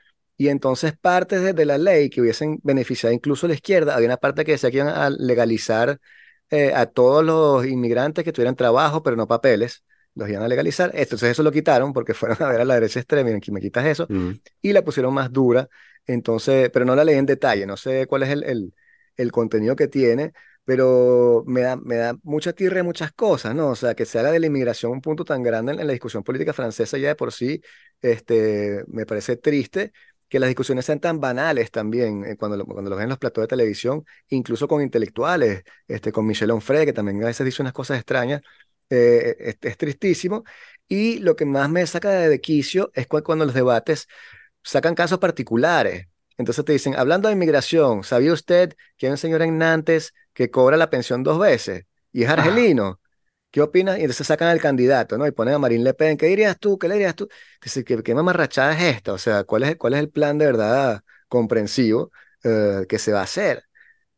[0.42, 4.08] Y entonces partes de, de la ley que hubiesen beneficiado incluso a la izquierda, había
[4.08, 6.00] una parte que decía que iban a legalizar
[6.50, 9.84] eh, a todos los inmigrantes que tuvieran trabajo pero no papeles,
[10.16, 10.90] los iban a legalizar.
[10.96, 13.62] Entonces eso lo quitaron porque fueron a ver a la derecha extrema y dijeron, me
[13.62, 14.32] quitas eso Mm,
[14.64, 15.70] y la pusieron más dura.
[16.08, 18.74] Entonces, pero no la leí en detalle, no sé cuál es el, el,
[19.18, 23.70] el contenido que tiene, pero me da, me da mucha tirre muchas cosas, ¿no?
[23.70, 25.94] O sea, que se haga de la inmigración un punto tan grande en, en la
[25.94, 27.62] discusión política francesa ya de por sí,
[28.02, 29.94] este, me parece triste
[30.32, 33.20] que las discusiones sean tan banales también, eh, cuando lo, cuando lo ven en los
[33.20, 37.62] platos de televisión, incluso con intelectuales, este, con Michel Onfray, que también a veces dice
[37.64, 38.42] unas cosas extrañas,
[38.90, 40.46] eh, es, es tristísimo.
[40.90, 44.08] Y lo que más me saca de, de quicio es cu- cuando los debates
[44.64, 46.08] sacan casos particulares.
[46.38, 50.52] Entonces te dicen, hablando de inmigración, ¿sabía usted que hay un señor en Nantes que
[50.52, 53.01] cobra la pensión dos veces y es argelino?
[53.52, 53.98] ¿Qué opinas?
[53.98, 55.28] Y entonces sacan al candidato, ¿no?
[55.28, 56.78] Y ponen a Marine Le Pen, ¿qué dirías tú?
[56.78, 57.28] ¿Qué le dirías tú?
[57.62, 59.12] Dice, ¿qué, qué mamarrachada es esta?
[59.14, 62.12] O sea, ¿cuál es, cuál es el plan de verdad comprensivo
[62.44, 63.64] eh, que se va a hacer?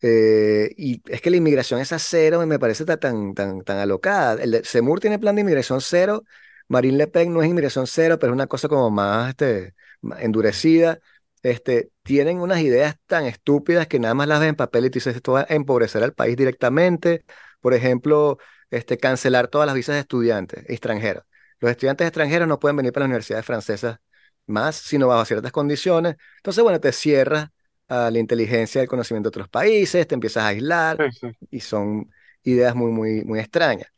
[0.01, 3.77] Eh, y es que la inmigración es a cero me parece ta- tan, tan, tan
[3.79, 4.41] alocada.
[4.43, 6.23] El de, Semur tiene plan de inmigración cero,
[6.67, 9.73] Marine Le Pen no es inmigración cero, pero es una cosa como más este,
[10.19, 10.99] endurecida.
[11.41, 14.95] Este, tienen unas ideas tan estúpidas que nada más las ven en papel y tú
[14.95, 17.25] dices, esto va a empobrecer al país directamente.
[17.61, 18.37] Por ejemplo,
[18.73, 21.23] este, cancelar todas las visas de estudiantes extranjeros.
[21.59, 23.99] Los estudiantes extranjeros no pueden venir para las universidades francesas
[24.45, 26.15] más, sino bajo ciertas condiciones.
[26.37, 27.49] Entonces, bueno, te cierras
[27.87, 31.47] a la inteligencia del conocimiento de otros países, te empiezas a aislar sí, sí.
[31.51, 32.09] y son
[32.43, 33.89] ideas muy, muy, muy extrañas.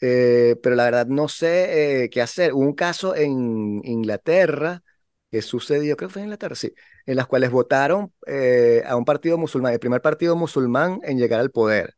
[0.00, 2.52] Eh, pero la verdad no sé eh, qué hacer.
[2.52, 4.82] Hubo un caso en Inglaterra
[5.30, 6.72] que sucedió, creo que fue en Inglaterra, sí,
[7.06, 11.40] en las cuales votaron eh, a un partido musulmán, el primer partido musulmán en llegar
[11.40, 11.96] al poder,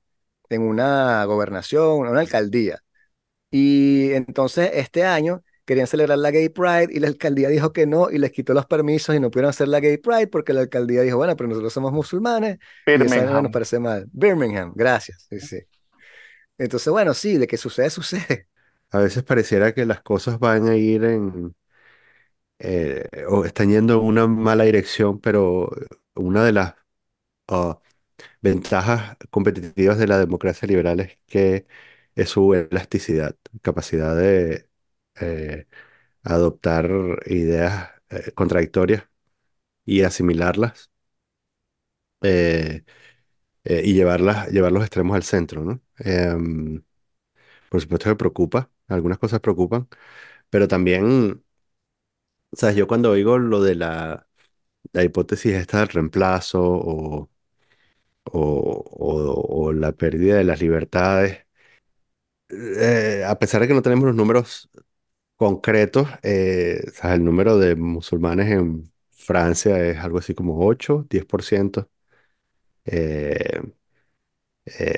[0.51, 2.81] en una gobernación, una alcaldía.
[3.51, 8.11] Y entonces este año querían celebrar la Gay Pride y la alcaldía dijo que no
[8.11, 11.03] y les quitó los permisos y no pudieron hacer la Gay Pride porque la alcaldía
[11.03, 12.59] dijo, bueno, pero nosotros somos musulmanes
[12.95, 13.53] y esa no nos Birmingham.
[13.53, 14.07] parece mal.
[14.13, 15.31] Birmingham, gracias.
[15.31, 15.59] Sí, sí.
[16.59, 18.49] Entonces, bueno, sí, de que sucede, sucede.
[18.91, 21.55] A veces pareciera que las cosas van a ir en,
[22.59, 25.71] eh, o están yendo en una mala dirección, pero
[26.15, 26.75] una de las
[27.49, 27.81] ah,
[28.43, 31.67] ventajas competitivas de la democracia liberal es que
[32.15, 34.69] es su elasticidad, capacidad de
[35.21, 35.67] eh,
[36.25, 36.91] adoptar
[37.27, 39.05] ideas eh, contradictorias
[39.87, 40.91] y asimilarlas
[43.65, 45.83] eh, y llevarlas, llevar los extremos al centro, ¿no?
[45.99, 46.83] Em,
[47.71, 49.89] por supuesto que preocupa, algunas cosas preocupan,
[50.51, 51.45] pero también,
[52.53, 52.77] ¿sabes?
[52.77, 54.29] Yo cuando oigo lo de la,
[54.93, 57.31] la hipótesis esta del reemplazo o,
[58.33, 61.47] o, o- o la pérdida de las libertades,
[62.49, 64.69] eh, a pesar de que no tenemos los números
[65.37, 67.19] concretos, eh, ¿sabes?
[67.19, 71.91] El número de musulmanes en Francia es algo así como ocho diez por ciento
[72.85, 73.61] Eh,
[74.67, 74.97] eh,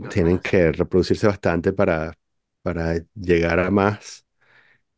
[0.00, 2.14] No es tienen que reproducirse bastante para,
[2.62, 4.26] para llegar a más.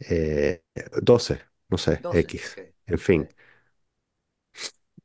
[0.01, 0.63] Eh,
[1.03, 2.45] 12, no sé, 12, ok.
[2.45, 3.01] X, en ok.
[3.01, 3.29] fin,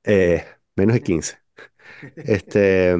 [0.04, 1.38] eh, menos de 15.
[2.24, 2.96] Este,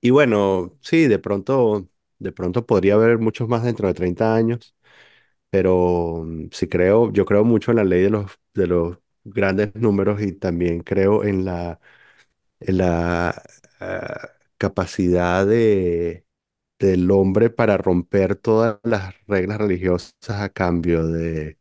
[0.00, 4.74] y bueno, sí, de pronto, de pronto podría haber muchos más dentro de 30 años,
[5.50, 9.74] pero mm, sí creo, yo creo mucho en la ley de los, de los grandes
[9.76, 11.80] números y también creo en la,
[12.60, 13.42] en la
[13.80, 16.24] ah, capacidad de
[16.80, 21.58] del hombre para romper todas las reglas religiosas a cambio de,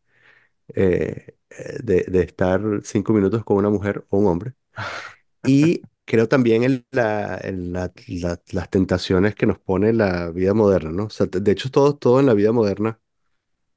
[0.69, 4.56] eh, eh, de, de estar cinco minutos con una mujer o un hombre.
[5.45, 10.53] Y creo también en, la, en la- la- las tentaciones que nos pone la vida
[10.53, 11.08] moderna, ¿no?
[11.41, 12.99] De hecho, todo, todo en la vida moderna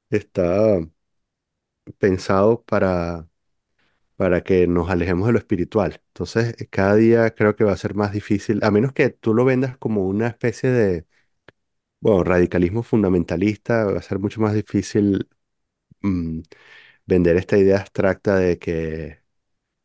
[0.09, 0.79] está
[1.97, 3.27] pensado para,
[4.17, 6.01] para que nos alejemos de lo espiritual.
[6.09, 9.45] Entonces, cada día creo que va a ser más difícil, a menos que tú lo
[9.45, 11.07] vendas como una especie de,
[12.01, 15.29] bueno, radicalismo fundamentalista, va a ser mucho más difícil
[16.01, 16.41] mm,
[17.05, 19.18] vender esta idea abstracta de que,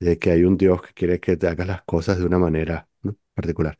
[0.05, 2.89] de que hay un Dios que quiere que te hagas las cosas de una manera,
[3.35, 3.79] particular.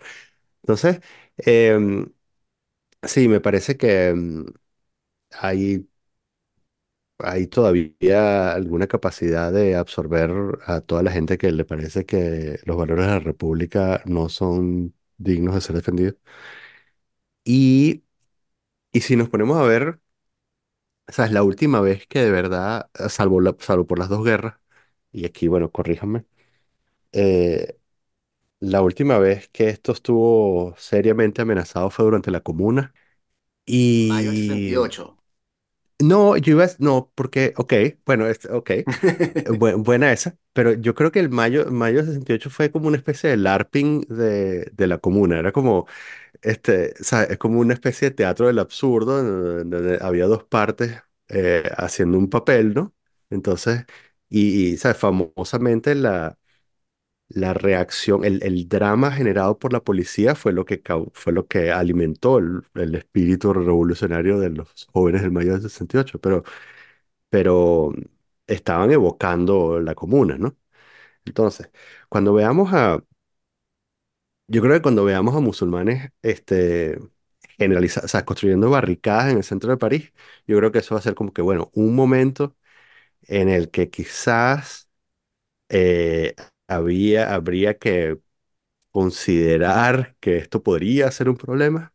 [0.63, 1.01] Entonces,
[1.39, 2.07] em,
[3.03, 4.47] sí, me parece que em,
[5.33, 5.89] hay,
[7.19, 10.31] hay todavía alguna capacidad de absorber
[10.67, 14.95] a toda la gente que le parece que los valores de la República no son
[15.17, 16.17] dignos de ser defendidos.
[17.45, 18.05] Y,
[18.93, 20.01] y si nos ponemos a ver,
[21.07, 24.59] esa es la última vez que de verdad, salvo, la- salvo por las dos guerras,
[25.15, 26.27] y aquí, bueno, corríjanme,
[27.13, 27.79] eh,
[28.61, 32.95] la última vez que esto estuvo seriamente amenazado fue durante la Comuna.
[34.07, 35.19] Mayo del Y 68.
[36.01, 37.73] no, yo iba a, no, porque, ok,
[38.07, 38.71] bueno, es, ok,
[39.47, 42.97] bu- buena esa, pero yo creo que el mayo, mayo del 68 fue como una
[42.97, 45.87] especie de LARPing de, de la Comuna, era como,
[46.43, 49.21] este, sea, es como una especie de teatro del absurdo,
[49.61, 52.95] en donde había dos partes eh, haciendo un papel, ¿no?
[53.31, 53.85] Entonces,
[54.39, 54.99] y, ¿sabes?
[54.99, 56.39] Famosamente la
[57.29, 60.83] la reacción, el, el drama generado por la policía fue lo que,
[61.15, 66.21] fue lo que alimentó el, el espíritu revolucionario de los jóvenes del mayo del 68,
[66.21, 66.45] pero,
[67.31, 67.93] pero
[68.47, 70.57] estaban evocando la comuna, ¿no?
[71.27, 71.71] Entonces,
[72.11, 73.03] cuando veamos a,
[74.47, 76.99] yo creo que cuando veamos a musulmanes, este,
[77.59, 80.13] generaliza- o sea, construyendo barricadas en el centro de París,
[80.47, 82.57] yo creo que eso va a ser como que, bueno, un momento
[83.29, 84.89] en el que quizás
[85.71, 86.35] eh,
[86.69, 88.19] había, habría que
[88.93, 91.95] considerar que esto podría ser un problema,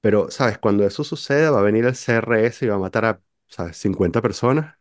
[0.00, 0.58] pero, ¿sabes?
[0.58, 3.76] Cuando eso suceda, va a venir el CRS y va a matar a, ¿sabes?
[3.78, 4.76] 50 personas.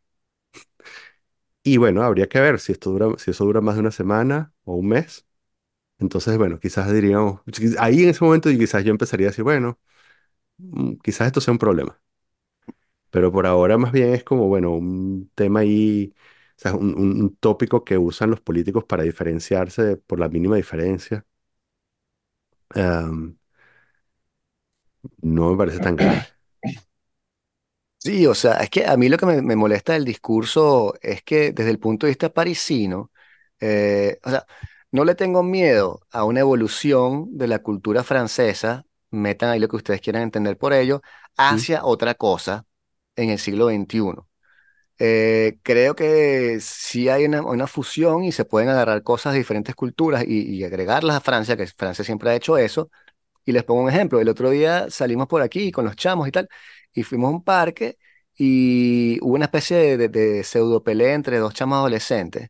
[1.63, 4.53] Y bueno, habría que ver si esto dura, si eso dura más de una semana
[4.65, 5.25] o un mes.
[5.99, 7.41] Entonces, bueno, quizás diríamos,
[7.79, 9.79] ahí en ese momento quizás yo empezaría a decir, bueno,
[10.59, 11.99] mm, quizás esto sea un problema.
[13.15, 16.13] Pero por ahora más bien es como, bueno, un tema ahí,
[16.57, 20.57] o sea, un, un- un tópico que usan los políticos para diferenciarse por la mínima
[20.57, 21.25] diferencia.
[22.75, 23.37] Am,
[25.21, 26.21] no me parece tan grave.
[27.97, 31.23] Sí, o sea, es que a mí lo que me, me molesta del discurso es
[31.23, 33.11] que desde el punto de vista parisino,
[33.59, 34.45] eh, o sea,
[34.91, 39.77] no le tengo miedo a una evolución de la cultura francesa, metan ahí lo que
[39.77, 41.01] ustedes quieran entender por ello,
[41.49, 42.65] Mm, hacia otra cosa
[43.15, 44.27] en el siglo XXI.
[44.97, 49.75] Eh, creo que sí hay una, una fusión y se pueden agarrar cosas de diferentes
[49.75, 52.89] culturas y, y agregarlas a Francia, que Francia siempre ha hecho eso.
[53.45, 54.19] Y les pongo un ejemplo.
[54.21, 56.49] El otro día salimos por aquí con los chamos y tal,
[56.93, 57.97] y fuimos a un parque
[58.37, 62.49] y hubo una especie de, de, de pseudo pelea entre dos chamos adolescentes.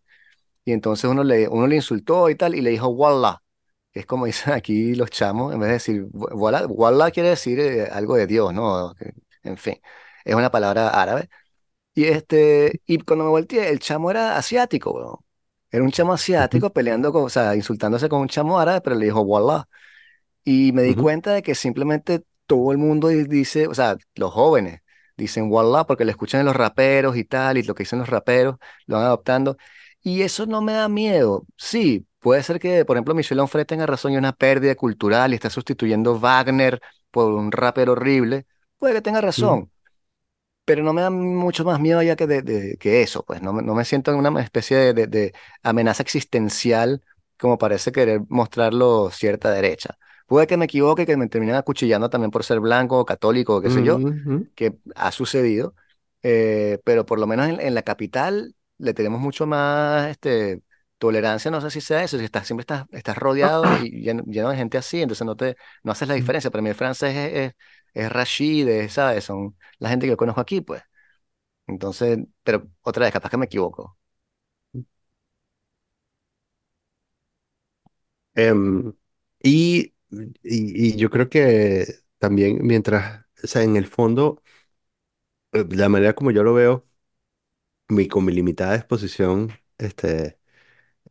[0.66, 3.42] Y entonces uno le, uno le insultó y tal, y le dijo Wallah,
[3.94, 7.88] es como dicen aquí los chamos, en vez de decir Wallah, Wallah quiere decir eh,
[7.92, 8.94] algo de Dios, ¿no?
[9.44, 9.76] En fin,
[10.26, 11.30] es una palabra árabe.
[11.96, 15.18] Y, este, y cuando me volteé, el chamo era asiático, weón.
[15.72, 19.06] Era un chamo asiático peleando con, o sea, insultándose con un chamo árabe, pero le
[19.06, 19.66] dijo Wallah.
[20.44, 23.98] Y me di ujú, cuenta de que simplemente todo el mundo di- dice, o sea,
[24.16, 24.82] los jóvenes
[25.18, 28.10] dicen Wallah porque lo escuchan en los raperos y tal, y lo que dicen los
[28.10, 29.58] raperos lo van adoptando.
[30.02, 31.46] Y eso no me da miedo.
[31.58, 35.36] Sí, puede ser que, por ejemplo, Michel Onfray tenga razón y una pérdida cultural y
[35.36, 36.80] está sustituyendo Wagner
[37.12, 38.46] por un rapero horrible.
[38.78, 39.72] Puede que tenga razón
[40.66, 43.54] pero no me da mucho más miedo ya que, de, de- que eso, pues no
[43.54, 47.04] me, no me siento en una especie de, de- amenaza existencial
[47.38, 49.98] como parece querer mostrarlo cierta derecha.
[50.28, 53.70] Puede que me equivoque, que me terminen acuchillando también por ser blanco católico o qué
[53.70, 55.76] sé yo, ujú, que ha sucedido,
[56.24, 60.62] eh, pero por lo menos en, en la capital le tenemos mucho más este,
[60.98, 64.50] tolerancia, no sé si sea eso, si estás, siempre estás, estás rodeado y lleno, lleno
[64.50, 66.52] de gente así, entonces no te, no haces la diferencia.
[66.52, 67.54] Para mí el francés es, es,
[67.96, 69.26] es Rashid, es, ¿sabes?
[69.26, 70.84] Son la gente que yo conozco aquí, pues.
[71.68, 73.98] Entonces, pero otra vez, capaz que me equivoco.
[78.36, 78.94] Em,
[79.44, 79.94] y,
[80.44, 81.86] y, yo creo que
[82.20, 84.42] también mientras, o sea, en el fondo,
[85.54, 86.86] eh, la manera como yo lo veo,
[87.90, 90.40] mi, con mi limitada exposición este,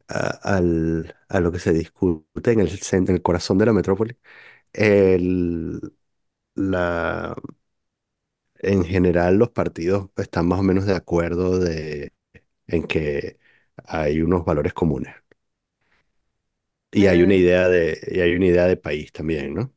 [0.08, 3.72] a, al- a lo que se discute en el centro, en el corazón de la
[3.72, 4.18] metrópoli,
[4.72, 5.80] el,
[6.54, 7.34] la,
[8.60, 12.12] en general los partidos están más o menos de acuerdo de,
[12.68, 13.38] en que
[13.86, 15.14] hay unos valores comunes.
[16.92, 19.74] Y hay una Eh, idea de, y hay una idea de país también, ¿no?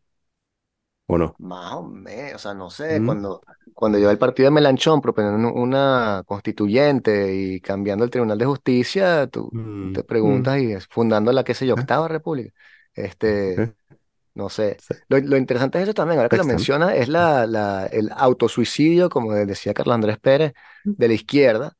[1.07, 1.37] ¿O no?
[1.37, 3.41] más o menos, o sea, no sé, Mm, cuando,
[3.73, 9.27] cuando yo el partido de Melanchón proponiendo una constituyente y cambiando el Tribunal de Justicia,
[9.27, 12.53] tú, mm, te mm, preguntas y es fundando la, qué sé yo, ah, octava república.
[12.93, 13.69] Este,
[14.37, 14.77] no sé.
[14.77, 18.09] sí, Lo, lo interesante de eso también, ahora que lo mencionas, es la, la, el
[18.15, 20.53] autosuicidio, como decía Carlos Andrés Pérez,
[20.97, 21.77] de la izquierda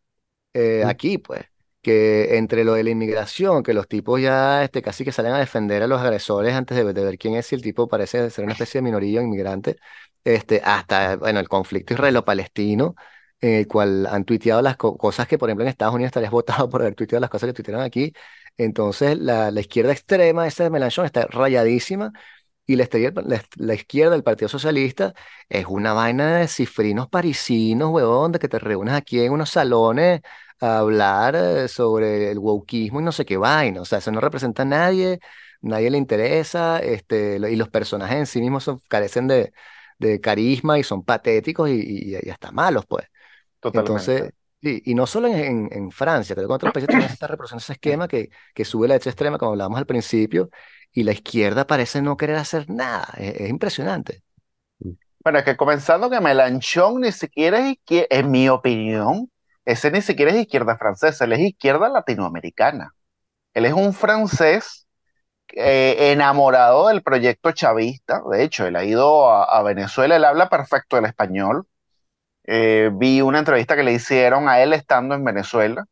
[0.54, 1.46] eh, aquí, pues,
[1.82, 5.40] que entre lo de la inmigración, que los tipos ya este, casi que salen a
[5.40, 8.44] defender a los agresores antes de, de ver quién es, si el tipo parece ser
[8.46, 9.78] una especie de minoría inmigrante,
[10.24, 12.96] este, hasta, bueno, el conflicto israelo-palestino,
[13.40, 16.32] en el cual han tuiteado las co- cosas que, por ejemplo, en Estados Unidos estarías
[16.34, 18.14] votado por haber tuiteado las cosas que tuitearon aquí.
[18.58, 22.12] Entonces, la, la izquierda extrema, esa de Mélenchon, está rayadísima
[22.68, 25.14] y la, izquierda, la, la izquierda del Partido Socialista
[25.50, 30.22] es una vaina de cifrinos parisinos, huevón, de que te reúnes aquí en unos salones
[30.60, 33.82] a hablar eh, sobre el wokismo y no sé qué vaina.
[33.82, 35.20] O sea, eso no representa a nadie,
[35.62, 39.54] nadie le interesa, este, y los personajes en sí mismos son- carecen de,
[40.00, 43.06] de carisma y son patéticos y, y- y hasta malos, pues.
[43.60, 44.26] Totalmente.
[44.26, 47.10] Entonces, sí, y no solo en, en- en Francia, creo que en otros países también
[47.10, 50.50] se está reproduciendo ese esquema que, que sube la derecha extrema, como hablábamos al principio,
[50.98, 53.08] y la izquierda parece no querer hacer nada.
[53.18, 54.24] Es, es impresionante.
[55.24, 59.32] Bueno, es que comenzando que Melanchón ni siquiera es izquierda, en mi opinión,
[59.64, 62.96] ese ni siquiera es izquierda francesa, él es izquierda latinoamericana.
[63.54, 64.88] Él es un francés
[65.54, 68.24] eh, enamorado del proyecto chavista.
[68.32, 71.68] De hecho, él ha ido a, a Venezuela, él habla perfecto el español.
[72.46, 75.86] Eh, vi una entrevista que le hicieron a él estando en Venezuela.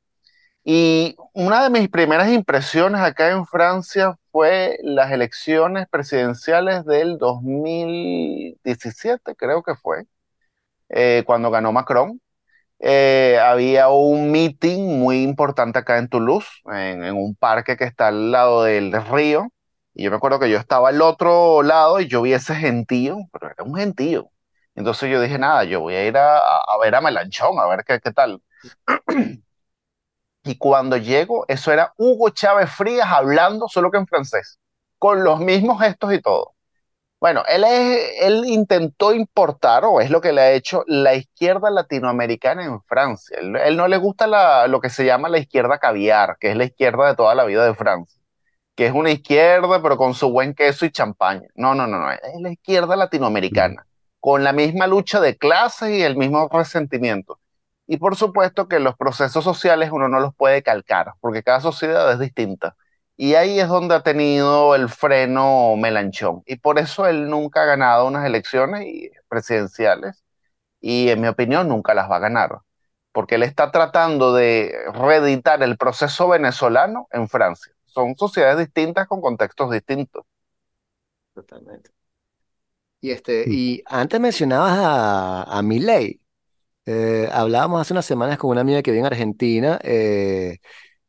[0.68, 9.36] Y una de mis primeras impresiones acá en Francia fue las elecciones presidenciales del 2017,
[9.36, 10.06] creo que fue,
[10.90, 12.22] eh, cuando ganó Macron.
[12.80, 18.08] Eh, había un meeting muy importante acá en Toulouse, en, en un parque que está
[18.10, 19.50] al lado del río.
[19.96, 23.18] Y yo me acuerdo que yo estaba al otro lado y yo vi ese gentío,
[23.34, 24.30] pero era un gentío.
[24.76, 27.84] Entonces yo dije, nada, yo voy a ir a, a ver a Melanchón, a ver
[27.86, 28.42] qué, qué tal.
[30.46, 34.60] Y cuando llego, eso era Hugo Chávez Frías hablando, solo que en francés,
[35.00, 36.54] con los mismos gestos y todo.
[37.20, 41.72] Bueno, él, es, él intentó importar, o es lo que le ha hecho, la izquierda
[41.72, 43.40] latinoamericana en Francia.
[43.40, 46.66] Él, no le gusta la, lo que se llama la izquierda caviar, que es la
[46.66, 48.22] izquierda de toda la vida de Francia,
[48.76, 51.48] que es una izquierda, pero con su buen queso y champaña.
[51.56, 53.88] No, no, no, no, es la izquierda latinoamericana,
[54.20, 57.40] con la misma lucha de clases y el mismo resentimiento.
[57.88, 62.12] Y por supuesto que los procesos sociales uno no los puede calcar, porque cada sociedad
[62.12, 62.76] es distinta.
[63.18, 66.44] Y ahí es donde ha tenido el freno Melanchón.
[66.46, 68.86] Y por eso él nunca ha ganado unas elecciones
[69.30, 70.24] presidenciales.
[70.82, 72.60] Y en mi opinión nunca las va a ganar.
[73.14, 77.74] Porque él está tratando de reeditar el proceso venezolano en Francia.
[77.86, 80.26] Son sociedades distintas con contextos distintos.
[81.34, 81.92] Totalmente.
[83.02, 86.20] Y, este, y antes mencionabas a, a Milei.
[86.86, 90.60] Eh, hablábamos hace unas semanas con una amiga que vive en Argentina eh,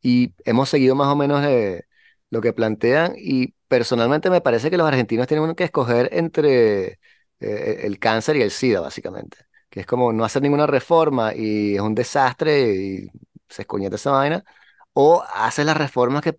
[0.02, 1.84] y hemos seguido más o menos eh,
[2.30, 6.98] lo que plantean y personalmente me parece que los argentinos tienen que escoger entre
[7.40, 9.38] eh, el cáncer y el SIDA, básicamente,
[9.70, 13.08] que es como no hacer ninguna reforma y es un desastre y
[13.48, 14.44] se escoñeta esa vaina,
[14.94, 16.38] o haces las reformas que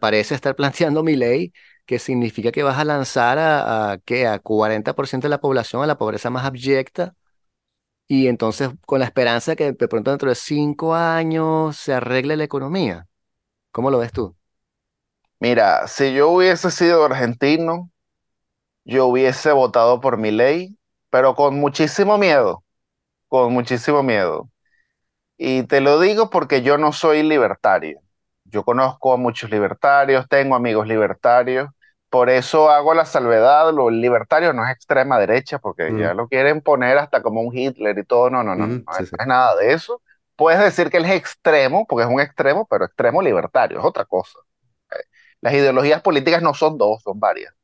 [0.00, 1.52] parece estar planteando Milei,
[1.86, 4.26] que significa que vas a lanzar a, a, ¿qué?
[4.26, 7.14] a 40% de la población a la pobreza más abyecta
[8.08, 12.36] y entonces, con la esperanza de que de pronto dentro de cinco años se arregle
[12.36, 13.06] la economía.
[13.72, 14.36] ¿Cómo lo ves tú?
[15.40, 17.90] Mira, si yo hubiese sido argentino,
[18.84, 20.76] yo hubiese votado por Milei,
[21.10, 22.64] pero con muchísimo miedo,
[23.28, 24.50] con muchísimo miedo.
[25.38, 28.00] Y te lo digo porque yo no soy libertario.
[28.44, 31.70] Yo conozco a muchos libertarios, tengo amigos libertarios,
[32.10, 36.28] por eso hago la salvedad, lo libertario no es extrema derecha, porque mm, ya lo
[36.28, 39.04] quieren poner hasta como un Hitler y todo, no, no, no, no, mm, no sí,
[39.04, 39.16] es sí.
[39.26, 40.02] nada de eso.
[40.36, 44.04] Puedes decir que él es extremo, porque es un extremo, pero extremo libertario, es otra
[44.04, 44.38] cosa.
[45.40, 47.54] Las ideologías políticas no son dos, son varias.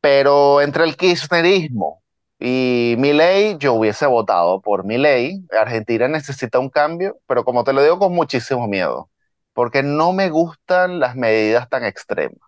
[0.00, 2.02] Pero entre el kirchnerismo
[2.38, 5.44] y Milei, yo hubiese votado por Milei.
[5.58, 9.10] Argentina necesita un cambio, pero como te lo digo con muchísimo miedo,
[9.54, 12.38] porque no me gustan las medidas tan extremas.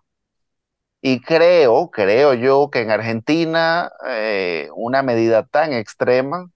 [1.01, 6.49] Y creo, creo yo que en Argentina eh, una medida tan extrema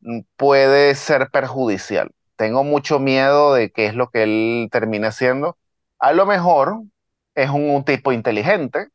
[0.00, 2.10] mm, puede ser perjudicial.
[2.36, 5.58] Tengo mucho miedo de qué es lo que él termine haciendo.
[6.00, 6.82] A lo mejor
[7.34, 8.88] es un, un tipo inteligente,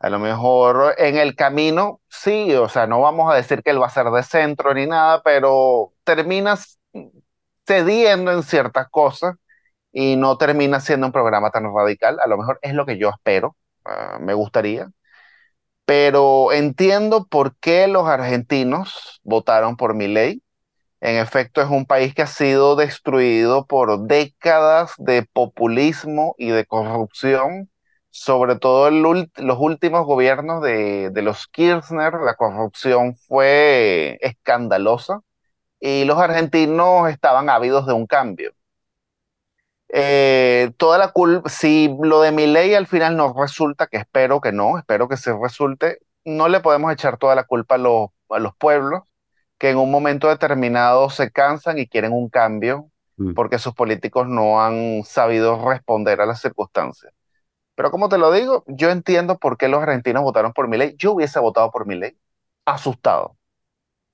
[0.00, 3.82] a lo mejor en el camino, sí, o sea, no vamos a decir que él
[3.82, 6.80] va a ser de centro ni nada, pero terminas
[7.66, 9.36] cediendo en ciertas cosas
[9.92, 12.18] y no termina siendo un programa tan radical.
[12.20, 14.90] A lo mejor es lo que yo espero, ah, me gustaría,
[15.84, 20.42] pero entiendo por qué los argentinos votaron por Milei.
[21.00, 26.66] En efecto, es un país que ha sido destruido por décadas de populismo y de
[26.66, 27.70] corrupción,
[28.10, 35.20] sobre todo los últimos gobiernos de, de los Kirchner, la corrupción fue escandalosa
[35.80, 38.52] y los argentinos estaban ávidos de un cambio.
[39.92, 44.52] Eh, toda la culpa, si lo de Milei al final no resulta, que espero que
[44.52, 48.38] no, espero que se resulte, no le podemos echar toda la culpa a los, a
[48.38, 49.02] los pueblos
[49.58, 53.34] que en un momento determinado se cansan y quieren un cambio mm.
[53.34, 57.12] porque sus políticos no han sabido responder a las circunstancias.
[57.74, 60.96] Pero como te lo digo, yo entiendo por qué los argentinos votaron por Milei.
[60.98, 62.16] Yo hubiese votado por Milei,
[62.64, 63.36] asustado,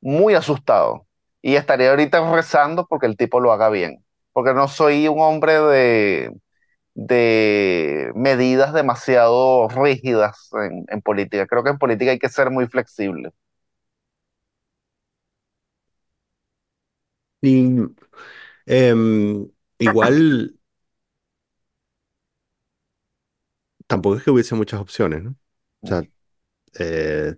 [0.01, 1.07] muy asustado.
[1.43, 4.05] Y estaría ahorita rezando porque el tipo lo haga bien.
[4.37, 6.32] Porque no soy un hombre de,
[6.95, 11.47] de medidas demasiado rígidas en, en política.
[11.49, 13.32] Creo que en política hay que ser muy flexible.
[17.43, 17.87] Y
[18.66, 20.55] em, igual
[23.87, 25.30] tampoco es que hubiese muchas opciones, ¿no?
[25.82, 26.07] O sea,
[26.80, 27.37] eh,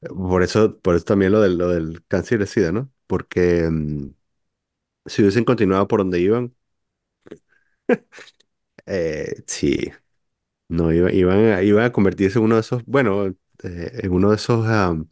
[0.00, 2.90] por eso, por eso también lo del, lo del cáncer el SIDA, ¿no?
[3.06, 4.14] Porque em,
[5.06, 6.54] si hubiesen continuado por donde iban,
[8.86, 9.92] eh, sí,
[10.68, 13.36] no iba- iban, a, iban a convertirse en uno de esos, bueno, eh,
[14.04, 15.10] en uno de esos am,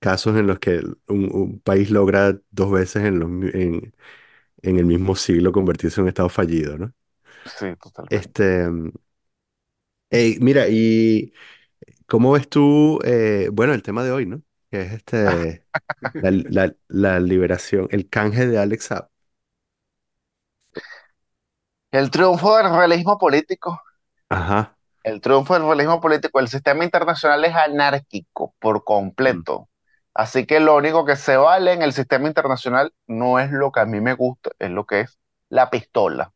[0.00, 3.94] casos en los que un, un país logra dos veces en, los mi- en,
[4.62, 6.94] en el mismo siglo convertirse en un estado fallido, ¿no?
[7.44, 8.42] Sí, totalmente.
[10.10, 11.32] Este, mira, y
[12.08, 14.42] ¿cómo ves tú, eh, bueno, el tema de hoy, ¿no?
[14.70, 15.66] Que es este,
[16.20, 19.10] la, la, la liberación, el canje de Alex Saab.
[21.92, 23.80] El triunfo del realismo político.
[24.28, 24.76] Ajá.
[25.02, 26.38] El triunfo del realismo político.
[26.40, 28.84] El sistema internacional es anárquico por
[29.28, 29.68] Mm, completo.
[30.14, 33.80] Así que lo único que se vale en el sistema internacional no es lo que
[33.80, 35.18] a mí me gusta, es lo que es
[35.48, 36.32] la pistola.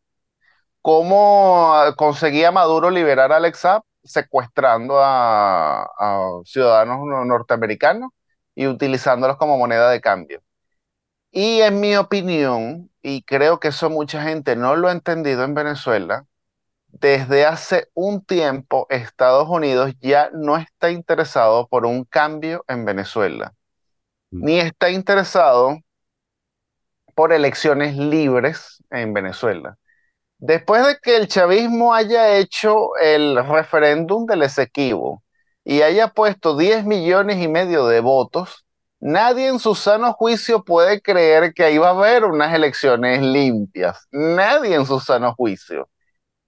[0.82, 3.82] ¿Cómo conseguía Maduro liberar a Alex Saab?
[4.04, 8.10] Secuestrando a, a ciudadanos no- norteamericanos
[8.54, 10.42] y utilizándolos como moneda de cambio.
[11.38, 15.52] Y en mi opinión, y creo que eso mucha gente no lo ha entendido en
[15.52, 16.24] Venezuela,
[16.88, 23.54] desde hace un tiempo Estados Unidos ya no está interesado por un cambio en Venezuela,
[24.30, 25.78] mm, ni está interesado
[27.14, 29.78] por elecciones libres en Venezuela.
[30.38, 35.24] Después de que el chavismo haya hecho el referéndum del Esequibo
[35.64, 38.65] y haya puesto 10 millones y medio de votos,
[39.00, 44.06] nadie en su sano juicio puede creer que ahí va a haber unas elecciones limpias.
[44.10, 45.88] Nadie en su sano juicio.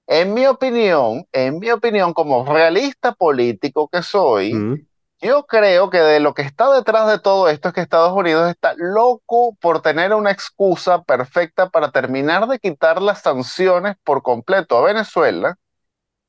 [0.06, 4.86] En mi opinión, en mi opinión, como realista político que soy, mm,
[5.20, 8.48] yo creo que de lo que está detrás de todo esto es que Estados Unidos
[8.50, 14.78] está loco por tener una excusa perfecta para terminar de quitar las sanciones por completo
[14.78, 15.56] a Venezuela.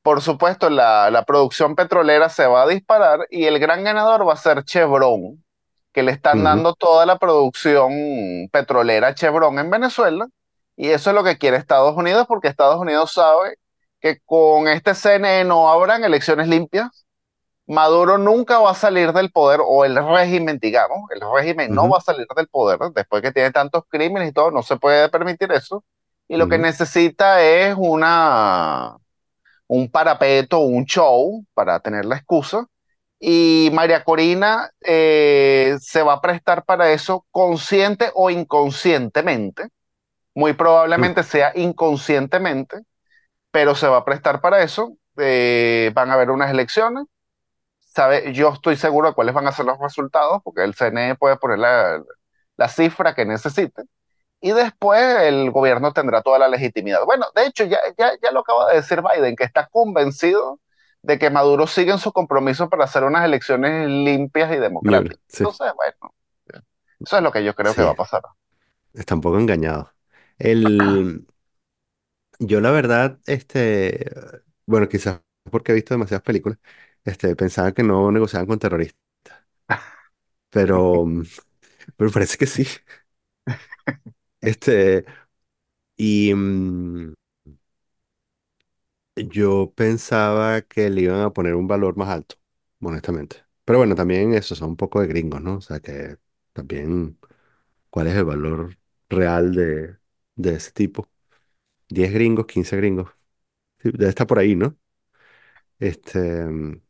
[0.01, 4.33] Por supuesto, la, la producción petrolera se va a disparar y el gran ganador va
[4.33, 5.43] a ser Chevron,
[5.99, 7.91] que le están ujú, dando toda la producción
[8.51, 10.27] petrolera a Chevron en Venezuela.
[10.77, 13.55] Y eso es lo que quiere Estados Unidos, porque Estados Unidos sabe
[14.01, 17.05] que con este CNE no habrán elecciones limpias
[17.67, 21.89] Maduro nunca va a salir del poder, o el régimen, digamos, el régimen no ujú,
[21.89, 25.07] va a salir del poder después que tiene tantos crímenes y todo, no se puede
[25.09, 25.83] permitir eso.
[26.27, 28.97] Y lo que ujú, necesita es una,
[29.67, 32.67] un parapeto, un show para tener la excusa.
[33.19, 39.67] Y María Corina eh, se va a prestar para eso consciente o inconscientemente.
[40.35, 42.79] Muy probablemente sea inconscientemente,
[43.51, 44.95] pero se va a prestar para eso.
[45.17, 47.05] Eh, van a haber unas elecciones
[47.89, 51.37] sabe, yo estoy seguro de cuáles van a ser los resultados, porque el CNE puede
[51.37, 52.01] poner la,
[52.57, 53.83] la cifra que necesite,
[54.41, 57.03] y después el gobierno tendrá toda la legitimidad.
[57.05, 60.59] Bueno, de hecho, ya, ya, ya lo acaba de decir Biden, que está convencido
[61.03, 65.21] de que Maduro sigue en su compromiso para hacer unas elecciones limpias y Libre, democráticas.
[65.27, 66.13] sí, Entonces, bueno,
[67.05, 68.23] eso es lo que yo creo que va sí, a pasar.
[68.93, 69.93] está un poco engañado.
[70.37, 71.25] El,
[72.39, 74.09] yo la verdad, este,
[74.65, 75.21] bueno, quizás
[75.51, 76.59] porque he visto demasiadas películas,
[77.05, 78.99] este, pensaba que no negociaban con terroristas,
[80.49, 81.05] pero,
[81.97, 82.65] pero parece que sí.
[84.41, 85.05] Este,
[85.97, 87.13] y mm,
[89.27, 92.35] yo pensaba que le iban a poner un valor más alto,
[92.81, 93.37] honestamente.
[93.65, 95.55] Pero bueno, también eso son un poco de gringos, ¿no?
[95.57, 96.17] O sea que
[96.53, 97.19] también,
[97.89, 98.77] ¿cuál es el valor
[99.09, 99.97] real de,
[100.35, 101.09] de ese tipo?
[101.89, 103.11] 10 gringos, 15 gringos.
[103.83, 104.77] Debe estar por ahí, ¿no?
[105.79, 106.81] Este, mm,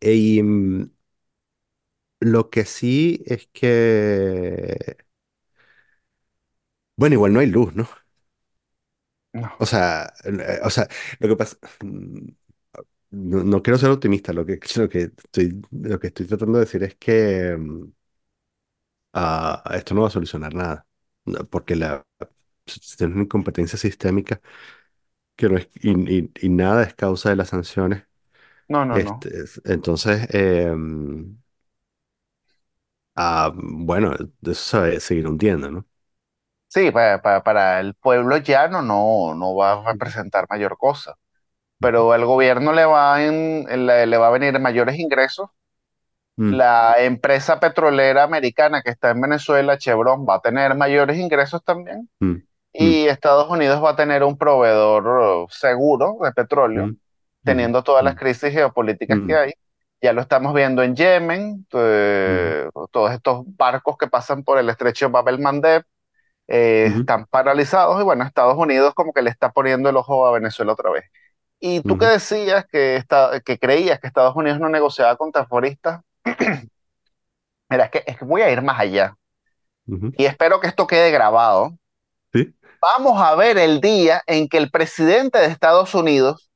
[0.00, 0.90] y mm,
[2.20, 4.96] lo que sí es que,
[6.96, 7.88] bueno, igual no hay luz, ¿no?
[9.34, 10.88] No, O sea, eh, o sea,
[11.20, 12.28] lo que pasa, mm,
[13.12, 16.64] no, no quiero ser optimista, lo que, lo que estoy, lo que estoy tratando de
[16.66, 17.84] decir es que mm,
[19.12, 20.86] ah, esto no va a solucionar nada,
[21.50, 22.06] porque la,
[22.64, 24.40] tienes una incompetencia sistémica
[25.36, 28.04] que no es, y, y- y nada es causa de las sanciones,
[28.68, 29.24] no, no, no.
[29.24, 30.74] este, es- entonces, eh,
[33.16, 34.12] ah, bueno,
[34.42, 35.86] eso se va a seguir hundiendo, ¿no?
[36.74, 41.14] Sí, para, para, para el pueblo llano no, no va a representar mayor cosa,
[41.80, 45.50] pero al gobierno le va, en, le, le va a venir mayores ingresos.
[46.36, 51.62] Mm, La empresa petrolera americana que está en Venezuela, Chevron, va a tener mayores ingresos
[51.64, 52.08] también.
[52.20, 56.92] mm, mm, y Estados Unidos va a tener un proveedor seguro de petróleo,
[57.44, 59.52] teniendo todas las crisis geopolíticas que hay.
[60.02, 65.10] Ya lo estamos viendo en Yemen, eh, todos estos barcos que pasan por el estrecho
[65.10, 65.84] Bab el-Mandeb
[66.48, 70.26] eh, ujú, están paralizados y bueno, Estados Unidos como que le está poniendo el ojo
[70.26, 71.04] a Venezuela otra vez.
[71.60, 75.32] Y tú que ujú, decías que, esta- que creías que Estados Unidos no negociaba con
[75.32, 76.02] terroristas,
[77.70, 79.16] mira, es que, es que voy a ir más allá
[79.86, 80.12] ujú.
[80.16, 81.76] y espero que esto quede grabado.
[82.32, 86.50] Sí, Vamos a ver el día en que el presidente de Estados Unidos,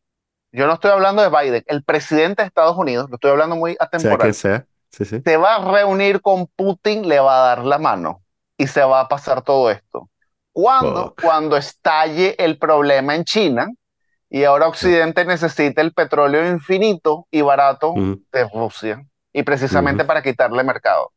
[0.52, 3.76] yo no estoy hablando de Biden, el presidente de Estados Unidos, lo estoy hablando muy
[3.96, 4.66] sea quien atemporal, sea.
[4.90, 5.24] Sí, sí.
[5.24, 8.24] se va a reunir con Putin, le va a dar la mano
[8.58, 10.10] y se va a pasar todo esto.
[10.52, 11.16] ¿Cuándo?
[11.20, 13.68] Cuando estalle el problema en China
[14.30, 14.88] y ahora sí.
[14.88, 19.02] Occidente necesita el petróleo infinito y barato Ujú, de Rusia
[19.32, 21.12] y precisamente para quitarle mercado.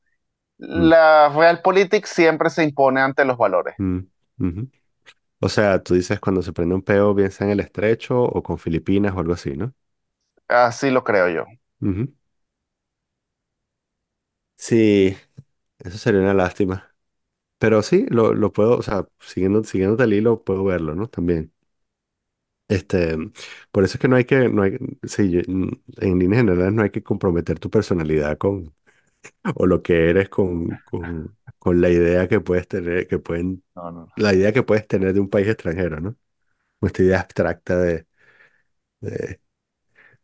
[0.75, 3.75] mm, La Realpolitik siempre se impone ante los valores.
[3.77, 4.63] mm.
[5.39, 8.43] O sea, tú dices cuando se prende un peo, bien sea en el estrecho o
[8.43, 9.73] con Filipinas o algo así, ¿no?
[10.47, 11.45] Así lo creo yo.
[14.57, 15.17] Sí,
[15.79, 16.90] eso sería una lástima.
[17.61, 21.07] Pero sí, lo, lo puedo, o sea, siguiendo, siguiendo el hilo, puedo verlo, ¿no?
[21.09, 21.53] También.
[22.67, 23.17] Este,
[23.71, 26.73] por eso es que no hay que, no hay, sí, yo- mm, en líneas generales
[26.73, 28.73] no hay que comprometer tu personalidad con,
[29.55, 33.91] o lo que eres con, con, con la idea que puedes tener, que pueden, No,
[33.91, 34.07] no.
[34.15, 36.17] la idea que puedes tener de un país extranjero, ¿no?
[36.81, 38.07] Esta idea abstracta de,
[39.01, 39.41] de-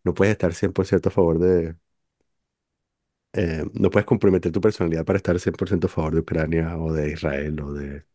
[0.03, 1.75] no puedes estar 100% a favor de,
[3.33, 7.11] eh, no puedes comprometer tu personalidad para estar 100% a favor de Ucrania o de
[7.11, 8.05] Israel o de,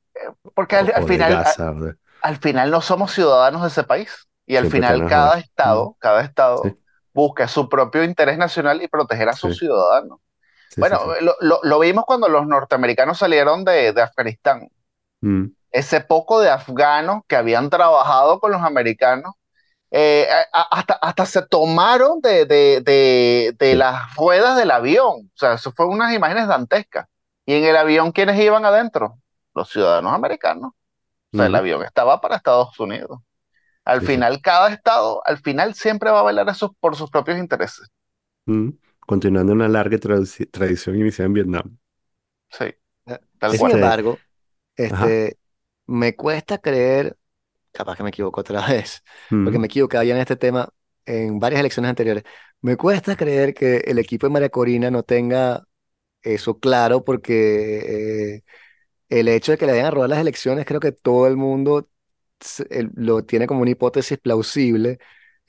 [0.54, 4.28] Porque o, al, o final, Gaza de, al final no somos ciudadanos de ese país.
[4.46, 6.22] Y al siempre final cada estado, cada
[6.54, 6.78] Sí, estado
[7.14, 10.20] busca su propio interés nacional y proteger a sus sí, ciudadanos.
[10.68, 14.68] sí, Bueno, lo- lo vimos cuando los norteamericanos salieron de, de Afganistán.
[15.24, 19.34] Mm, Ese poco de afganos que habían trabajado con los americanos,
[19.93, 25.07] eh, a- a- hasta, hasta se tomaron de, de, de, las ruedas del avión.
[25.34, 27.09] O sea, eso fue unas imágenes dantescas.
[27.47, 29.18] Y en el avión, ¿quiénes iban adentro?
[29.55, 30.72] Los ciudadanos americanos.
[30.74, 33.20] O sea, el avión estaba para Estados Unidos.
[33.84, 37.38] Al sí, final, cada estado, al final siempre va a velar eso por sus propios
[37.38, 37.88] intereses.
[39.07, 41.76] Continuando una larga tradición iniciada en Vietnam.
[42.51, 42.64] Sí,
[43.07, 43.74] Eh, tal Sin cual.
[43.80, 44.22] Este, embargo,
[44.88, 45.16] ajá.
[45.16, 45.38] este,
[45.86, 47.18] me cuesta creer,
[47.72, 49.02] capaz que me equivoco otra vez,
[49.42, 50.68] porque me equivoqué ya en este tema
[51.06, 52.24] en varias elecciones anteriores.
[52.60, 55.66] Me cuesta creer que el equipo de María Corina no tenga
[56.22, 58.44] eso claro, porque eh,
[59.08, 61.88] el hecho de que le vayan a robar las elecciones, creo que todo el mundo
[62.70, 64.98] el- lo tiene como una hipótesis plausible.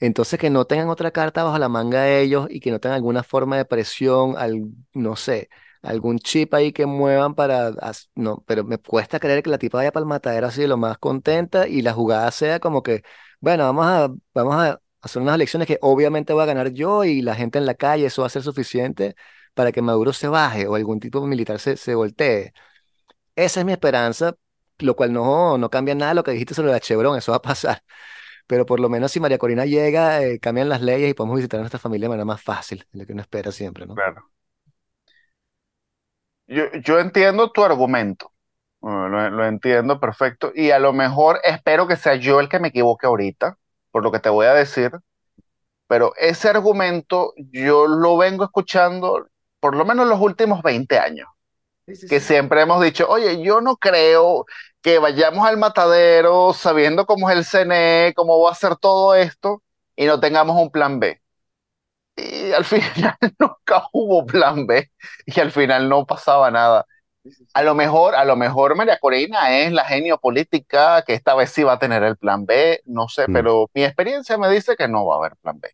[0.00, 2.96] Entonces, que no tengan otra carta bajo la manga de ellos y que no tengan
[2.96, 4.62] alguna forma de presión, al,
[4.92, 5.48] no sé,
[5.84, 7.72] algún chip ahí que muevan para...
[8.14, 10.76] No, pero me cuesta creer que la tipa vaya para el matadero así de lo
[10.76, 13.02] más contenta y la jugada sea como que,
[13.40, 17.22] bueno, vamos a, vamos a hacer unas elecciones que obviamente voy a ganar yo y
[17.22, 19.14] la gente en la calle, eso va a ser suficiente
[19.54, 22.52] para que Maduro se baje o algún tipo militar se, se voltee.
[23.36, 24.36] Esa es mi esperanza,
[24.78, 27.38] lo cual no, no cambia nada de lo que dijiste sobre la Chevron, eso va
[27.38, 27.82] a pasar.
[28.46, 31.58] Pero por lo menos si María Corina llega, eh, cambian las leyes y podemos visitar
[31.58, 33.94] a nuestra familia de manera más fácil, de lo que uno espera siempre, ¿no?
[33.94, 34.30] Claro.
[36.46, 38.32] Yo, yo entiendo tu argumento,
[38.82, 42.60] eh, lo, lo entiendo perfecto, y a lo mejor espero que sea yo el que
[42.60, 43.58] me equivoque ahorita,
[43.90, 44.92] por lo que te voy a decir,
[45.88, 49.28] pero ese argumento yo lo vengo escuchando
[49.60, 51.28] por lo menos los últimos 20 años,
[51.86, 52.20] Sí, sí, que sí.
[52.20, 54.46] siempre hemos dicho, oye, yo no creo
[54.82, 59.62] que vayamos al matadero sabiendo cómo es el CNE, cómo va a ser todo esto,
[59.96, 61.22] y no tengamos un plan B.
[62.16, 64.90] Y al final nunca hubo plan B
[65.26, 66.86] y al final no pasaba nada.
[67.54, 71.50] A lo mejor, a lo mejor María Corina es la genio política que esta vez
[71.50, 74.76] sí va a tener el plan B, no sé, mm, pero mi experiencia me dice
[74.76, 75.70] que no va a haber plan B.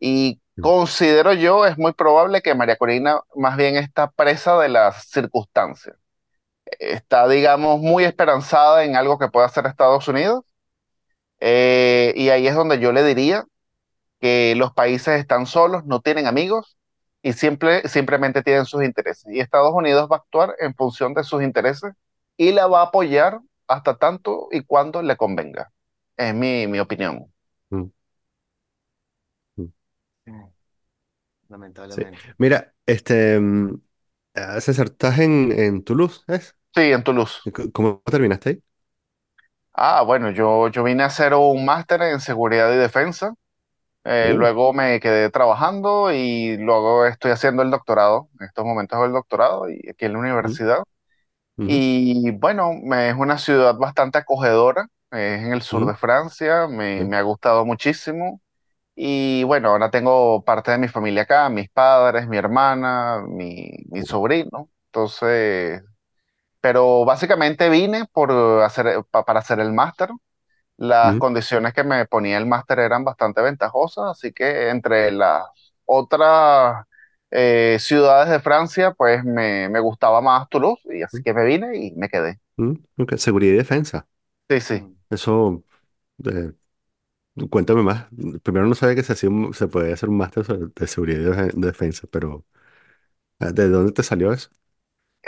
[0.00, 4.68] Y mm, considero yo, es muy probable que María Corina más bien está presa de
[4.70, 5.96] las circunstancias.
[6.78, 10.44] Está, digamos, muy esperanzada en algo que pueda hacer Estados Unidos.
[11.40, 13.44] eh, y ahí es donde yo le diría
[14.20, 16.76] que los países están solos, no tienen amigos
[17.22, 19.32] y simple, simplemente tienen sus intereses.
[19.34, 21.92] Y Estados Unidos va a actuar en función de sus intereses
[22.36, 25.70] y la va a apoyar hasta tanto y cuando le convenga.
[26.16, 27.32] Es mi, mi opinión.
[27.70, 27.90] mm,
[29.58, 29.68] mm.
[30.24, 30.32] Sí.
[31.48, 32.36] Lamentablemente.
[32.38, 33.80] Mira, este, mm,
[34.34, 36.22] ah, César, ¿estás en, en Toulouse?
[36.28, 36.56] ¿Es?
[36.74, 37.42] Sí, en Toulouse.
[37.44, 38.62] C- ¿Cómo terminaste ahí?
[39.72, 43.34] Ah, bueno, yo, yo vine a hacer un máster en seguridad y defensa.
[44.08, 48.30] Eh, luego me quedé trabajando y luego estoy haciendo el doctorado.
[48.40, 50.82] En estos momentos hago el doctorado y aquí en la universidad.
[51.58, 55.96] ujú, Y bueno, me- es una ciudad bastante acogedora, es en el sur de ujú,
[55.96, 58.40] Francia, me, sí, me ha gustado muchísimo.
[58.96, 64.02] Y bueno, ahora tengo parte de mi familia acá, mis padres, mi hermana, mi, mi
[64.04, 64.70] sobrino.
[64.88, 65.82] Entonces,
[66.60, 68.32] pero básicamente vine por
[68.62, 70.10] hacer, pa- para hacer el máster.
[70.78, 75.44] Las condiciones que me ponía el máster eran bastante ventajosas, así que entre las
[75.86, 76.86] otras
[77.32, 81.76] eh, ciudades de Francia, pues me, me gustaba más Toulouse, y así que me vine
[81.78, 82.40] y me quedé.
[82.98, 84.06] Ok, Seguridad y defensa.
[84.48, 84.98] Sí, sí.
[85.10, 85.64] Eso,
[86.26, 86.52] eh,
[87.50, 88.08] cuéntame más.
[88.42, 91.20] Primero no sabía que se hacía un- se podía hacer un máster sobre- de seguridad
[91.20, 92.46] y defe- defensa, pero
[93.40, 94.50] ah, ¿de dónde te salió eso?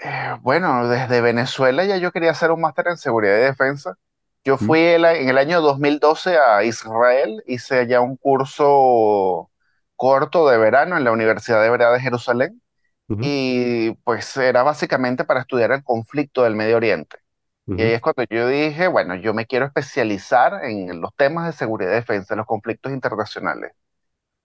[0.02, 3.98] Eh, bueno, desde Venezuela ya yo quería hacer un máster en seguridad y defensa.
[4.44, 9.50] Yo fui el- en el año 2012 a Israel, hice allá un curso
[9.96, 12.62] corto de verano en la Universidad Hebrea de Jerusalén
[13.20, 17.18] y pues era básicamente para estudiar el conflicto del Medio Oriente.
[17.76, 21.52] Y ahí es cuando yo dije, bueno, yo me quiero especializar en los temas de
[21.52, 23.72] seguridad y defensa, en los conflictos internacionales.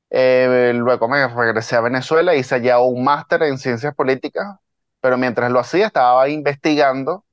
[0.10, 4.58] Eh, luego me regresé a Venezuela, hice allá un máster en ciencias políticas,
[5.02, 7.25] pero mientras lo hacía estaba investigando,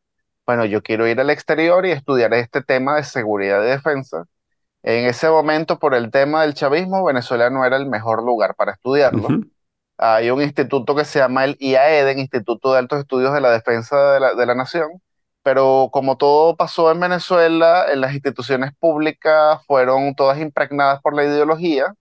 [0.47, 4.24] bueno, yo quiero ir al exterior y estudiar este tema de seguridad y defensa.
[4.82, 8.72] En ese momento, por el tema del chavismo, Venezuela no era el mejor lugar para
[8.72, 9.34] estudiarlo.
[9.34, 9.51] ujú,
[9.99, 14.14] Hay un instituto que se llama el IAEDEN, Instituto de Altos Estudios de la Defensa
[14.14, 14.90] de la, de la Nación,
[15.43, 21.24] pero como todo pasó en Venezuela, en las instituciones públicas fueron todas impregnadas por la
[21.24, 21.95] ideología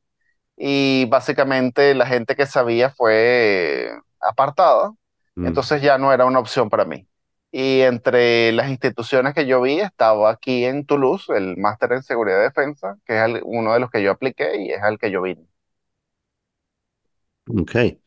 [0.57, 4.93] y básicamente la gente que sabía fue apartada,
[5.35, 7.07] mm, entonces ya no era una opción para mí.
[7.51, 12.39] Y entre las instituciones que yo vi estaba aquí en Toulouse, el máster en seguridad
[12.39, 15.11] y defensa, que es el- uno de los que yo apliqué y es al que
[15.11, 15.45] yo vine.
[17.47, 17.99] Ok.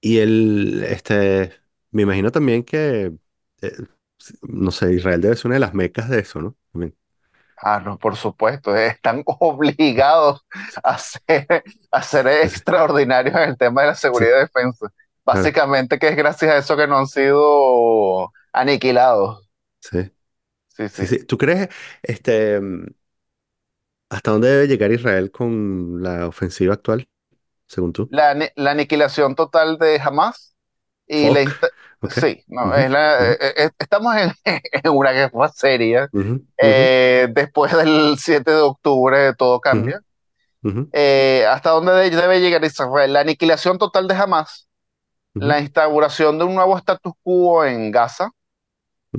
[0.00, 1.52] Y el, este,
[1.90, 3.12] me imagino también que,
[3.62, 3.72] eh,
[4.42, 6.56] no sé, Israel debe ser una de las mecas de eso, ¿no?
[6.72, 6.96] También.
[7.60, 10.44] Ah, no, por supuesto, están obligados
[10.82, 11.46] a ser,
[11.90, 14.86] a ser extraordinarios en el tema de la sí, seguridad y defensa.
[15.30, 19.48] claro, Básicamente que es gracias a eso que no han sido aniquilados.
[19.80, 20.10] sí,
[20.76, 21.08] Sí, sí, sí.
[21.08, 21.24] sí.
[21.26, 21.68] ¿Tú crees,
[22.02, 22.60] este,
[24.10, 27.08] hasta dónde debe llegar Israel con la ofensiva actual,
[27.68, 28.10] según tú?
[28.10, 30.56] La, ani- la aniquilación total de Hamas
[31.06, 31.42] y la...
[31.42, 31.44] Fuck.
[31.44, 31.68] insta-
[32.00, 32.16] Ok.
[32.16, 34.32] Sí, no, Ujú, es la, ujú, eh, eh, estamos en,
[34.72, 36.08] en una guerra seria.
[36.12, 40.00] ujú, ujú, Eh, después del 7 de octubre todo ujú, cambia.
[40.64, 43.12] ujú, Eh, ¿hasta dónde de- debe llegar Israel?
[43.14, 44.68] La aniquilación total de Hamas,
[45.34, 48.30] ujú, la instauración de un nuevo status quo en Gaza,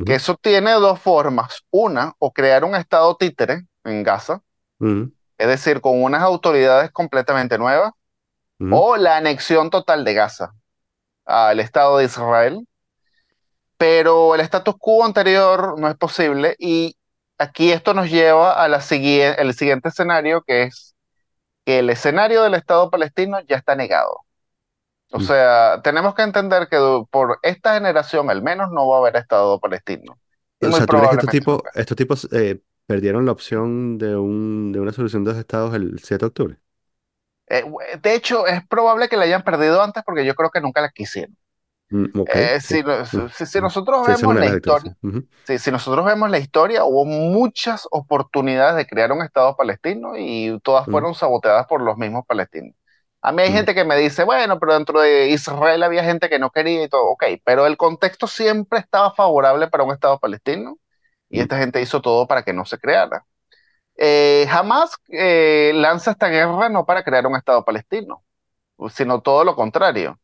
[0.06, 1.64] que eso tiene dos formas.
[1.72, 4.42] Una, o crear un estado títere en Gaza,
[5.38, 7.94] es decir, con unas autoridades completamente nuevas,
[8.72, 10.54] o la anexión total de Gaza
[11.26, 12.68] al Estado de Israel.
[13.78, 16.98] Pero el status quo anterior no es posible y
[17.38, 20.96] aquí esto nos lleva a la siguiente, el siguiente escenario, que es
[21.66, 24.26] que el escenario del Estado palestino ya está negado.
[25.12, 25.30] O ujú.
[25.30, 26.78] sea, tenemos que entender que
[27.12, 30.20] por esta generación al menos no va a haber Estado palestino.
[30.62, 31.72] O sea, ¿tú crees que estos tipos, nunca.
[31.74, 36.00] estos tipos eh, perdieron la opción de un, de una solución de dos estados el
[36.00, 36.58] 7 de octubre?
[37.48, 37.64] Eh,
[38.02, 40.90] de hecho, es probable que la hayan perdido antes porque yo creo que nunca la
[40.92, 41.36] quisieron.
[41.92, 43.22] Mm, Eh, Mm, mm.
[43.62, 44.94] nosotros Sí, vemos la historia,
[45.58, 50.88] si nosotros vemos la historia, hubo muchas oportunidades de crear un Estado palestino y todas
[50.88, 52.76] mm, fueron saboteadas por los mismos palestinos.
[53.22, 56.30] A mí hay mm, gente que me dice, bueno, pero dentro de Israel había gente
[56.30, 60.20] que no quería y todo, ok, pero el contexto siempre estaba favorable para un Estado
[60.20, 60.78] palestino
[61.30, 61.42] y mm.
[61.42, 63.26] esta gente hizo todo para que no se creara.
[63.98, 68.24] Eh, jamás eh, lanza esta guerra no para crear un Estado palestino,
[68.90, 70.20] sino todo lo contrario.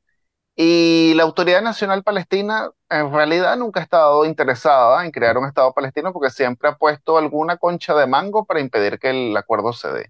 [0.55, 5.73] Y la Autoridad Nacional Palestina en realidad nunca ha estado interesada en crear un Estado
[5.73, 9.91] palestino porque siempre ha puesto alguna concha de mango para impedir que el acuerdo se
[9.91, 10.07] dé.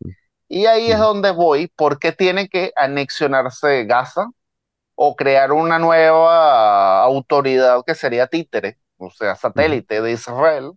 [0.47, 4.27] Y ahí es donde voy, ¿por qué tiene que anexionarse Gaza
[4.95, 10.73] o crear una nueva autoridad que sería títere, o sea, satélite de Israel?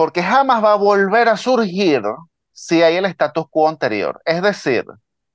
[0.00, 2.00] porque jamás va a volver a surgir
[2.52, 4.18] si hay el status quo anterior.
[4.24, 4.86] Es decir,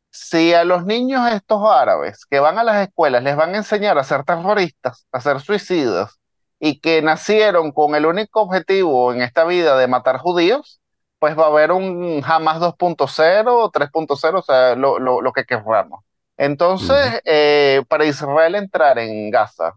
[0.09, 3.99] si a los niños estos árabes que van a las escuelas les van a enseñar
[3.99, 6.20] a ser terroristas, a ser suicidas,
[6.59, 10.82] y que nacieron con el único objetivo en esta vida de matar judíos,
[11.20, 15.45] pues va a haber un Hamas 2.0 o 3.0, o sea, lo, lo, lo que
[15.45, 16.03] querramos.
[16.38, 19.74] Entonces, eh, para Israel entrar en Gaza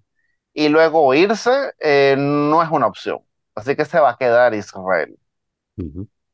[0.55, 3.20] y luego irse, eh, no es una opción.
[3.55, 5.18] Así que se va a quedar Israel.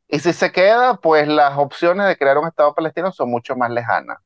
[0.09, 3.71] Y si se queda, pues las opciones de crear un Estado palestino son mucho más
[3.71, 4.19] lejanas.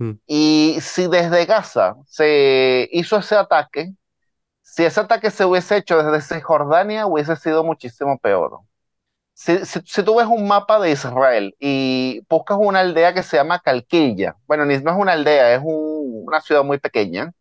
[0.00, 3.94] mm, Y si desde Gaza se hizo ese ataque,
[4.62, 8.60] Si ese ataque se hubiese hecho desde Cisjordania, hubiese sido muchísimo peor.
[9.40, 13.36] Si, si, si tú ves un mapa de Israel y buscas una aldea que se
[13.36, 17.32] llama Calquilla, bueno, no es una aldea, es un- una ciudad muy pequeña,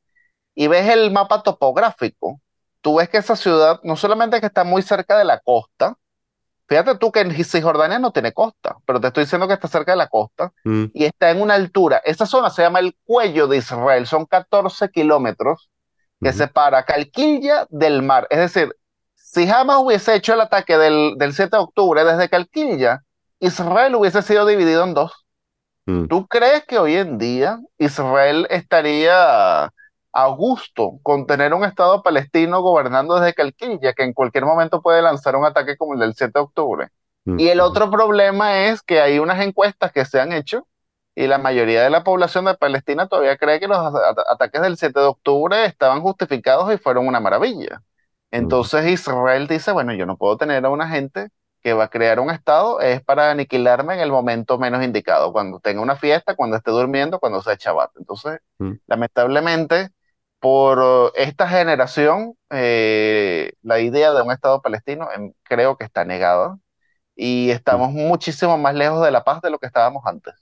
[0.56, 2.42] y ves el mapa topográfico,
[2.82, 5.98] tú ves que esa ciudad no solamente que está muy cerca de la costa,
[6.68, 9.92] fíjate tú que en Cisjordania no tiene costa, pero te estoy diciendo que está cerca
[9.94, 12.02] de la costa Mm, y está en una altura.
[12.06, 15.70] Esa zona se llama el cuello de Israel, son 14 kilómetros
[16.22, 18.28] que separa Calquilla del mar.
[18.30, 18.76] Es decir,
[19.46, 23.04] si Hamas hubiese hecho el ataque del, del 7 de octubre desde Calquilla,
[23.40, 25.12] Israel hubiese sido dividido en dos.
[25.88, 29.66] mm, ¿Tú crees que hoy en día Israel estaría
[30.14, 35.02] a gusto con tener un Estado palestino gobernando desde Calquilla, que en cualquier momento puede
[35.02, 36.90] lanzar un ataque como el del 7 de octubre?
[37.26, 40.68] mm, Y el otro problema es que hay unas encuestas que se han hecho
[41.16, 44.78] y la mayoría de la población de Palestina todavía cree que los at- ataques del
[44.78, 47.82] 7 de octubre estaban justificados y fueron una maravilla.
[48.32, 51.30] Entonces Israel dice, bueno, yo no puedo tener a una gente
[51.62, 55.60] que va a crear un estado, es para aniquilarme en el momento menos indicado, cuando
[55.60, 57.92] tenga una fiesta, cuando esté durmiendo, cuando sea Shabbat.
[57.98, 59.90] Entonces, mm, lamentablemente,
[60.40, 60.80] por
[61.16, 66.58] eh, esta generación, eh, la idea de un estado palestino em, creo que está negada
[67.16, 67.52] y mm.
[67.52, 70.36] estamos muchísimo más lejos de la paz de lo que estábamos antes.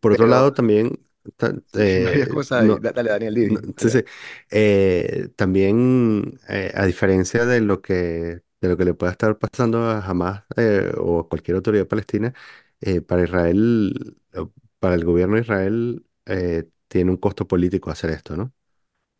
[0.00, 0.98] Por otro lado, también,
[1.36, 2.74] ta- sí, varias eh, cosas ahí.
[2.74, 3.62] no, Da- Dale, Daniel, no- Didi.
[3.78, 4.00] sí, Dale, sí.
[4.00, 4.06] dale.
[4.50, 9.80] Eh, también, eh, a diferencia de lo que, de lo que le pueda estar pasando
[9.90, 12.34] a Hamas eh, o a cualquier autoridad palestina,
[12.80, 18.10] eh, para Israel, o para el gobierno de Israel, eh, tiene un costo político hacer
[18.10, 18.54] esto, ¿no?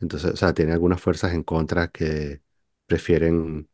[0.00, 2.42] Entonces, o sea, tiene algunas fuerzas en contra que
[2.86, 3.68] prefieren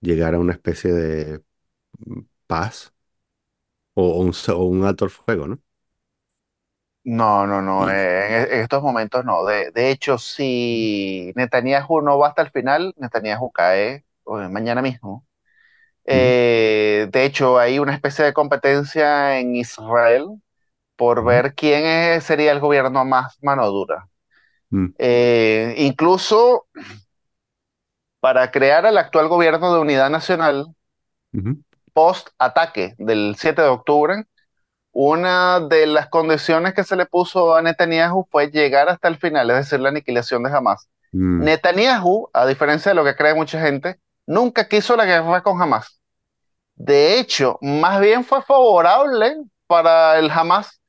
[0.00, 1.44] llegar a una especie de
[2.06, 2.94] mm, paz
[3.94, 5.60] o, o un, o un alto el fuego, ¿no?
[7.12, 9.44] No, no, no, eh, en, en estos momentos no.
[9.44, 14.04] De, de hecho, si Netanyahu no va hasta el final, Netanyahu cae eh,
[14.50, 15.26] mañana mismo.
[16.04, 20.28] Eh, de hecho, hay una especie de competencia en Israel
[20.96, 24.08] por ver quién es- sería el gobierno más mano dura.
[24.70, 26.68] mm, Eh, incluso
[28.20, 30.74] para crear el actual gobierno de unidad nacional
[31.32, 34.24] ujú, post-ataque del 7 de octubre,
[34.92, 39.50] una de las condiciones que se le puso a Netanyahu fue llegar hasta el final,
[39.50, 40.88] es decir, la aniquilación de Hamas.
[41.12, 45.60] mm, Netanyahu, a diferencia de lo que cree mucha gente, nunca quiso la guerra con
[45.60, 46.00] Hamas.
[46.74, 49.36] De hecho, más bien fue favorable
[49.66, 50.80] para el Hamas.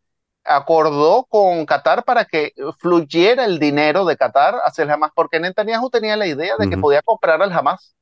[0.44, 5.90] Acordó con Qatar para que fluyera el dinero de Qatar hacia el Hamas, porque Netanyahu
[5.90, 7.96] tenía la idea de que podía comprar al Hamas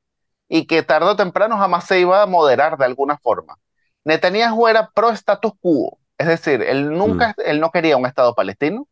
[0.48, 3.56] y que tarde o temprano Hamas se iba a moderar de alguna forma.
[4.04, 8.34] Netanyahu era pro status quo, es decir, él mm, nunca, él no quería un Estado
[8.34, 8.88] palestino,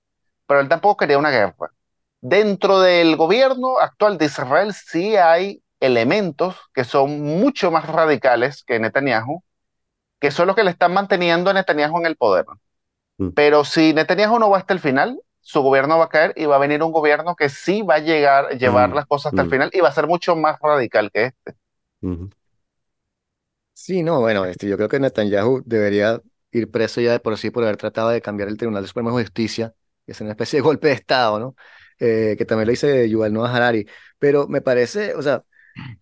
[0.46, 1.72] pero él tampoco quería una guerra.
[2.20, 8.80] Dentro del gobierno actual de Israel sí hay elementos que son mucho más radicales que
[8.80, 9.42] Netanyahu,
[10.20, 12.46] que son los que le están manteniendo a Netanyahu en el poder.
[13.18, 16.46] mm, Pero si Netanyahu no va hasta el final, su gobierno va a caer y
[16.46, 19.42] va a venir un gobierno que sí va a llegar, llevar mm, las cosas hasta
[19.42, 21.54] el mm, final y va a ser mucho más radical que este.
[23.80, 26.20] Sí, no, bueno, este, yo creo que Netanyahu debería
[26.50, 29.22] ir preso ya de por sí por haber tratado de cambiar el Tribunal Supremo de
[29.24, 29.72] Justicia,
[30.04, 31.54] que es una especie de golpe de Estado, ¿no?
[32.00, 33.86] Eh, que también lo dice Yuval Noah Harari.
[34.18, 35.44] Pero me parece, o sea,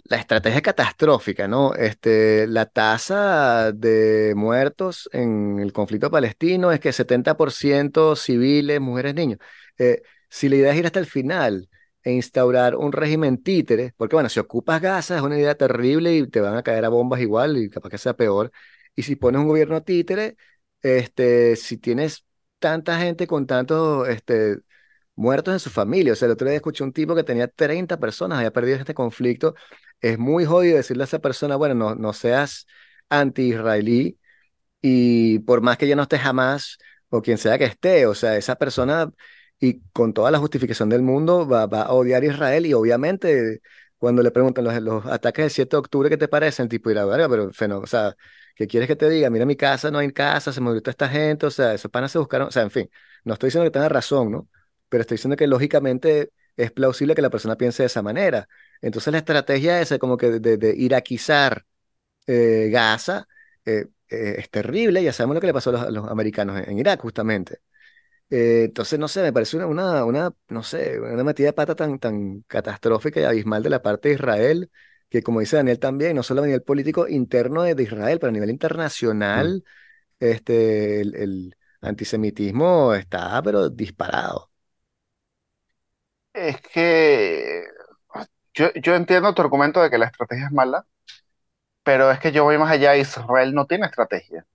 [0.05, 1.75] la estrategia catastrófica, ¿no?
[1.75, 9.39] Este, la tasa de muertos en el conflicto palestino es que 70% civiles, mujeres, niños.
[9.79, 11.69] Eh, si la idea es ir hasta el final
[12.07, 16.29] e instaurar un régimen títere, porque bueno, si ocupas Gaza es una idea terrible y
[16.29, 18.53] te van a caer a bombas igual y capaz que sea peor.
[18.95, 20.37] Y si pones un gobierno títere,
[20.83, 22.25] este, si tienes
[22.61, 24.59] tanta gente con tantos, este,
[25.17, 26.13] muertos en su familia.
[26.13, 28.95] O sea, el otro día escuché un tipo que tenía 30 personas, había perdido este
[28.95, 29.55] conflicto.
[30.01, 32.67] Es muy jodido decirle a esa persona, bueno, no, no seas
[33.09, 34.19] anti-israelí
[34.83, 36.79] y por más que yo no esté jamás
[37.09, 39.11] o quien sea que esté, o sea, esa persona
[39.61, 43.61] y con toda la justificación del mundo va, a odiar a Israel y obviamente
[43.99, 46.69] cuando le preguntan los, los ataques del 7 de octubre, ¿qué te parecen?
[46.69, 48.15] Tipo, pero fenó- o sea,
[48.55, 49.31] ¿qué quieres que te diga?
[49.31, 52.13] Mira mi casa, no hay casa, se murió toda esta gente, o sea, esos panas
[52.13, 52.91] se buscaron, o sea, en fin,
[53.25, 54.49] no estoy diciendo que tenga razón, ¿no?
[54.89, 58.49] Pero estoy diciendo que lógicamente es plausible que la persona piense de esa manera.
[58.81, 61.65] Entonces la estrategia esa como que de, de, de iraquizar
[62.27, 63.27] eh, Gaza
[63.65, 67.01] eh, eh, es terrible, ya sabemos lo que le pasó a los, americanos en Irak
[67.03, 67.61] justamente.
[68.31, 71.77] Eh, entonces, no sé, me parece una, una, una, no sé, una metida de pata
[71.77, 74.71] tan, tan catastrófica y abismal de la parte de Israel,
[75.09, 78.31] que como dice Daniel también, no solo a nivel político interno de, de Israel, pero
[78.31, 78.51] a nivel
[79.35, 79.51] mm.
[79.51, 79.65] internacional,
[80.21, 84.51] este, el, el antisemitismo está, pero disparado.
[86.33, 87.65] Es que
[88.55, 90.87] yo, yo entiendo tu argumento de que la estrategia es mala,
[91.85, 92.97] pero es que yo voy más allá.
[92.97, 94.47] Israel no tiene estrategia.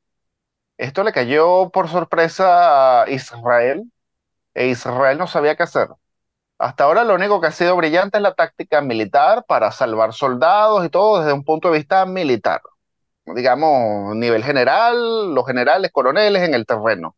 [0.82, 3.84] Esto le cayó por sorpresa a Israel
[4.56, 5.90] e Israel no sabía qué hacer.
[6.60, 10.86] Hasta ahora lo único que ha sido brillante es la táctica militar para salvar soldados
[10.86, 12.62] y todo desde un punto de vista militar.
[13.26, 17.16] Digamos, nivel general, los generales, coroneles en el terreno.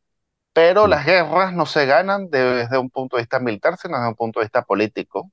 [0.53, 4.16] Pero las guerras no se ganan desde un punto de vista militar, sino desde un
[4.16, 5.32] punto de vista político.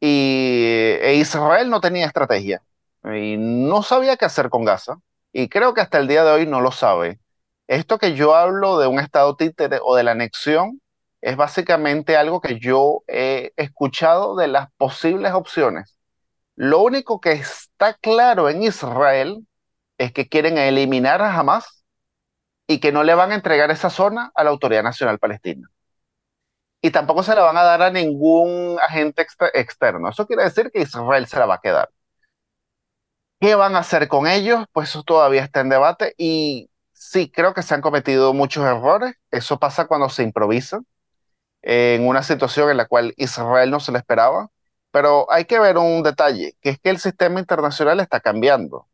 [0.00, 2.62] Y e Israel no tenía estrategia
[3.04, 4.98] y no sabía qué hacer con Gaza.
[5.32, 7.20] Y creo que hasta el día de hoy no lo sabe.
[7.68, 10.80] Esto que yo hablo de un estado títere o de la anexión
[11.20, 15.96] es básicamente algo que yo he escuchado de las posibles opciones.
[16.56, 19.46] Lo único que está claro en Israel
[19.98, 21.84] es que quieren eliminar a Hamas
[22.66, 25.68] y que no le van a entregar esa zona a la Autoridad Nacional Palestina.
[26.82, 30.08] Y tampoco se la van a dar a ningún agente exter- externo.
[30.08, 31.90] Eso quiere decir que Israel se la va a quedar.
[33.40, 34.64] ¿Qué van a hacer con ellos?
[34.72, 39.14] Pues eso todavía está en debate y sí, creo que se han cometido muchos errores.
[39.30, 40.80] Eso pasa cuando se improvisa
[41.62, 44.50] en una situación en la cual Israel no se la esperaba.
[44.92, 48.88] Pero hay que ver un detalle, que es que el sistema internacional está cambiando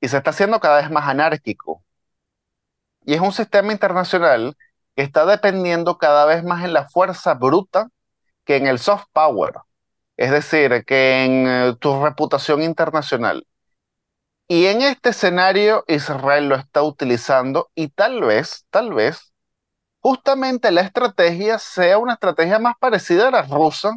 [0.00, 1.82] y se está haciendo cada vez más anárquico.
[3.04, 4.56] Y es un sistema internacional
[4.96, 7.88] que está dependiendo cada vez más en la fuerza bruta
[8.44, 9.54] que en el soft power,
[10.20, 13.46] es decir, que en eh, tu reputación internacional.
[14.48, 19.32] Y en este escenario Israel lo está utilizando y tal vez, tal vez,
[20.00, 23.92] justamente la estrategia sea una estrategia más parecida a la rusa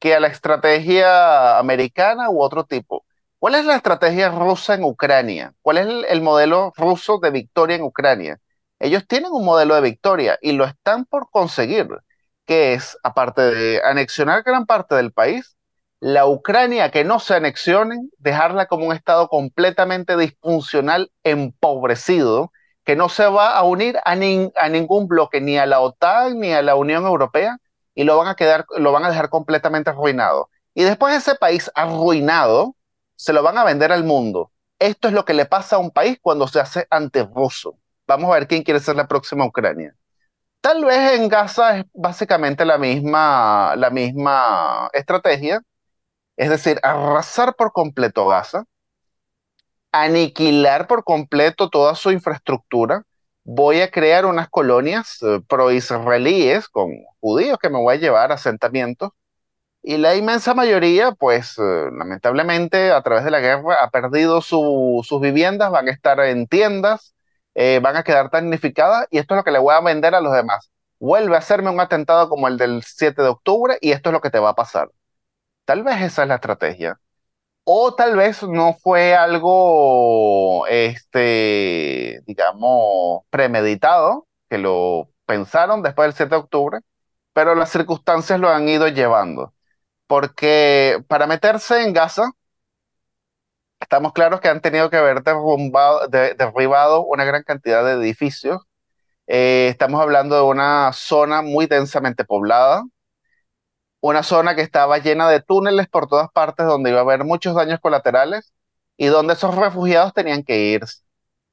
[0.00, 3.06] que a la estrategia americana u otro tipo.
[3.38, 5.54] ¿Cuál es la estrategia rusa en Ucrania?
[5.62, 8.40] ¿Cuál es el, el modelo ruso de victoria en Ucrania?
[8.80, 11.88] Ellos tienen un modelo de victoria y lo están por conseguir,
[12.46, 15.56] que es, aparte de anexionar gran parte del país,
[16.00, 22.52] la Ucrania que no se anexionen, dejarla como un estado completamente disfuncional, empobrecido,
[22.84, 26.40] que no se va a unir a, nin- a ningún bloque, ni a la OTAN
[26.40, 27.58] ni a la Unión Europea,
[27.94, 30.50] y lo van a quedar, lo van a dejar completamente arruinado.
[30.74, 32.76] Y después ese país arruinado,
[33.16, 34.52] se lo van a vender al mundo.
[34.78, 37.78] Esto es lo que le pasa a un país cuando se hace antirruso.
[38.06, 39.94] Vamos a ver quién quiere ser la próxima Ucrania.
[40.62, 45.60] Tal vez en Gaza es básicamente la misma, la misma estrategia,
[46.36, 48.64] es decir, arrasar por completo Gaza,
[49.92, 53.04] aniquilar por completo toda su infraestructura.
[53.44, 56.90] Voy a crear unas colonias eh, pro-israelíes con
[57.20, 59.10] judíos que me voy a llevar a asentamientos
[59.82, 61.62] y la inmensa mayoría, pues eh,
[61.98, 66.46] lamentablemente a través de la guerra ha perdido su- sus viviendas, van a estar en
[66.48, 67.14] tiendas,
[67.54, 70.20] eh, van a quedar damnificadas y esto es lo que le voy a vender a
[70.20, 70.70] los demás.
[70.98, 74.20] Vuelve a hacerme un atentado como el del 7 de octubre y esto es lo
[74.20, 74.90] que te va a pasar.
[75.64, 77.00] Tal vez esa es la estrategia.
[77.64, 86.30] O tal vez no fue algo, este, digamos, premeditado, que lo pensaron después del 7
[86.30, 86.80] de octubre,
[87.32, 89.54] pero las circunstancias lo han ido llevando
[90.06, 92.32] porque para meterse en Gaza,
[93.82, 98.62] estamos claros que han tenido que haber derrumbado, de- derribado una gran cantidad de edificios.
[99.28, 102.84] Eh, estamos hablando de una zona muy densamente poblada,
[104.00, 107.54] una zona que estaba llena de túneles por todas partes donde iba a haber muchos
[107.54, 108.52] daños colaterales
[108.96, 111.02] y donde esos refugiados tenían que irse.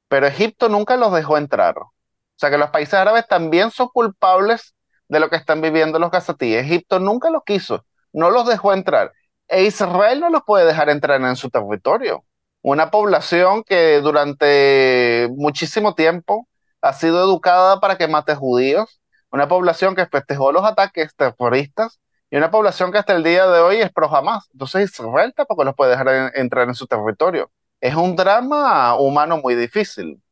[0.08, 1.78] Pero Egipto nunca los dejó entrar.
[1.78, 1.92] O
[2.36, 4.74] sea que los países árabes también son culpables
[5.08, 6.64] de lo que están viviendo los gazatíes.
[6.66, 9.12] Egipto nunca los quiso, no los dejó entrar.
[9.50, 12.24] E Israel no los puede dejar entrar en su territorio.
[12.62, 16.48] Una población que durante muchísimo tiempo
[16.82, 22.36] ha sido educada para que mate judíos, una población que festejó los ataques terroristas y
[22.36, 24.48] una población que hasta el día de hoy es pro Hamas.
[24.52, 27.50] Entonces Israel tampoco los puede dejar en- entrar en su territorio.
[27.80, 30.22] Es un drama humano muy difícil.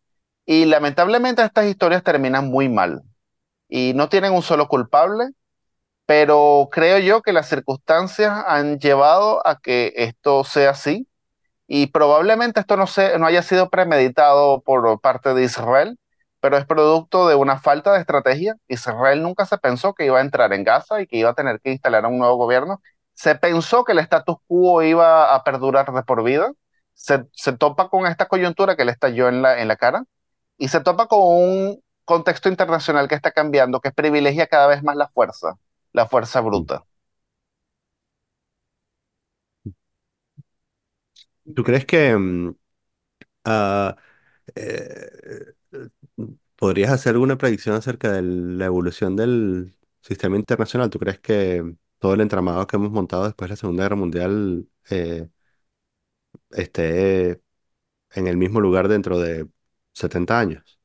[0.47, 3.03] Y lamentablemente estas historias terminan muy mal
[3.69, 5.31] y no tienen un solo culpable,
[6.09, 11.07] pero creo yo que las circunstancias han llevado a que esto sea así
[11.67, 15.99] y probablemente esto no, se, no haya sido premeditado por parte de Israel,
[16.41, 18.57] pero es producto de una falta de estrategia.
[18.69, 21.61] Israel nunca se pensó que iba a entrar en Gaza y que iba a tener
[21.61, 22.83] que instalar un nuevo gobierno.
[23.15, 26.53] Se pensó que el status quo iba a perdurar de por vida.
[26.95, 30.05] Se, se topa con esta coyuntura que le estalló en la, en la cara
[30.59, 34.97] y se topa con un contexto internacional que está cambiando, que privilegia cada vez más
[34.97, 35.57] la fuerza,
[35.93, 36.85] la fuerza bruta.
[41.55, 42.55] ¿Tú crees que mm,
[43.47, 43.97] ah,
[44.57, 45.55] eh,
[46.57, 50.91] podrías hacer alguna predicción acerca de la evolución del sistema internacional?
[50.91, 54.69] ¿Tú crees que todo el entramado que hemos montado después de la Segunda Guerra Mundial
[54.91, 55.29] eh,
[56.51, 57.43] esté
[58.13, 59.49] en el mismo lugar dentro de
[59.95, 60.78] 70 años.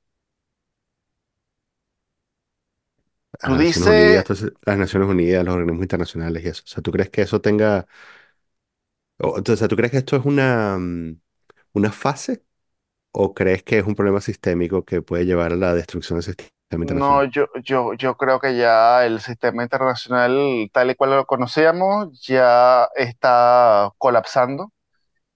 [3.43, 6.63] Tú Naciones Unidas, dices, las Naciones Unidas, los organismos internacionales y eso.
[6.65, 7.87] O sea, ¿tú crees que eso tenga,
[9.19, 11.19] o, o sea, ¿tú crees que esto es una, mm,
[11.73, 12.43] una fase
[13.11, 16.83] o crees que es un problema sistémico que puede llevar a la destrucción del sistema
[16.85, 17.25] no, internacional?
[17.25, 22.87] yo, yo, yo creo que ya el sistema internacional, tal y cual lo conocíamos, ya
[22.95, 24.71] está colapsando.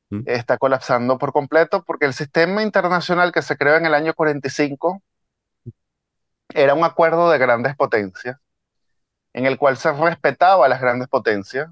[0.09, 0.23] ¿Mm?
[0.25, 5.01] Está colapsando por completo porque el sistema internacional que se creó en el año 45
[6.57, 8.37] era un acuerdo de grandes potencias
[9.33, 11.69] en el cual se respetaba a las grandes potencias.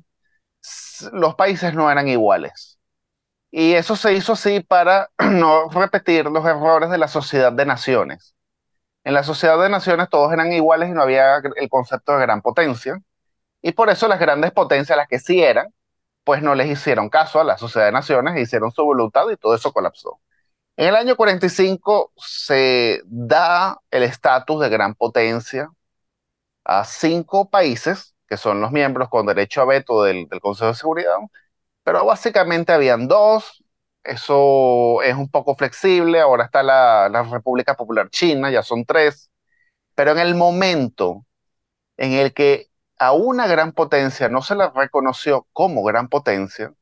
[1.11, 2.79] Los países no eran iguales.
[3.51, 8.36] Y eso se hizo así para no repetir los errores de la sociedad de naciones.
[9.03, 12.41] En la sociedad de naciones todos eran iguales y no había el concepto de gran
[12.41, 12.99] potencia.
[13.61, 15.73] Y por eso las grandes potencias, las que sí eran,
[16.23, 19.55] pues no les hicieron caso a la sociedad de naciones, hicieron su voluntad y todo
[19.55, 20.19] eso colapsó.
[20.78, 25.69] En el año 45 se da el estatus de gran potencia
[26.63, 31.17] a cinco países, que son los miembros con derecho a veto del, Consejo de Seguridad,
[31.84, 33.63] pero básicamente habían dos.
[34.03, 36.21] Eso es un poco flexible.
[36.21, 39.32] Ahora está la República Popular China, ya son tres.
[39.95, 41.26] Pero en el momento
[41.97, 42.69] en el que
[42.99, 46.73] a una gran potencia no se la reconoció como gran potencia,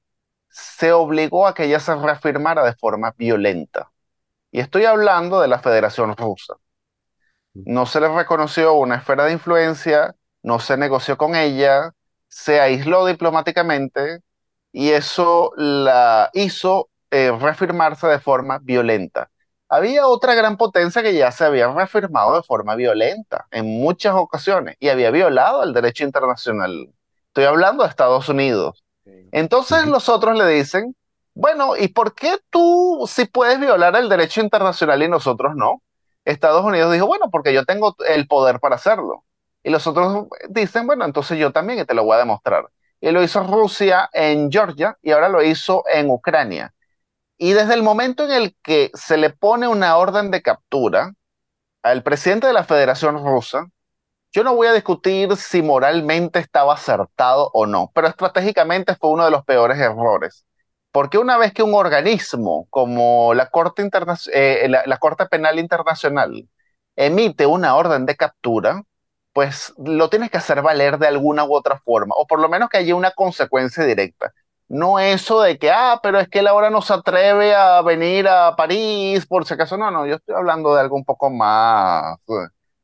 [0.54, 3.92] se obligó a que ella se reafirmara de forma violenta.
[4.52, 6.56] Y estoy hablando de la Federación Rusa.
[7.66, 11.94] No se le reconoció una esfera de influencia, no se negoció con ella,
[12.28, 14.20] se aisló diplomáticamente
[14.72, 19.30] y eso la hizo eh, reafirmarse de forma violenta.
[19.70, 24.76] Había otra gran potencia que ya se había reafirmado de forma violenta en muchas ocasiones
[24.80, 26.94] y había violado el derecho internacional.
[27.28, 28.83] Estoy hablando de Estados Unidos.
[29.06, 30.96] Entonces los otros le dicen,
[31.34, 35.82] bueno, ¿y por qué tú sí puedes violar el derecho internacional y nosotros no?
[36.26, 39.26] Estados Unidos dijo, bueno, porque yo tengo el poder para hacerlo.
[39.64, 42.70] Y los otros dicen, bueno, entonces yo también y te lo voy a demostrar.
[43.02, 46.74] Y lo hizo Rusia en Georgia y ahora lo hizo en Ucrania.
[47.38, 51.14] Y desde el momento en el que se le pone una orden de captura
[51.82, 53.68] al presidente de la Federación Rusa,
[54.34, 59.26] yo no voy a discutir si moralmente estaba acertado o no, pero estratégicamente fue uno
[59.26, 60.46] de los peores errores.
[60.92, 65.60] Porque una vez que un organismo como la Corte, Interna- eh, la, la Corte Penal
[65.60, 66.50] Internacional
[66.96, 68.84] emite una orden de captura,
[69.34, 72.70] pues lo tienes que hacer valer de alguna u otra forma, o por lo menos
[72.70, 74.34] que haya una consecuencia directa.
[74.68, 78.28] No eso de que, ah, pero es que él ahora no se atreve a venir
[78.28, 79.78] a París, por si acaso.
[79.78, 82.18] No, no, yo estoy hablando de algo un poco más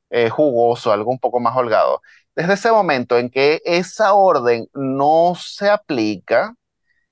[0.09, 2.01] eh, jugoso, algo un poco más holgado.
[2.35, 6.55] Desde ese momento en que esa orden no se aplica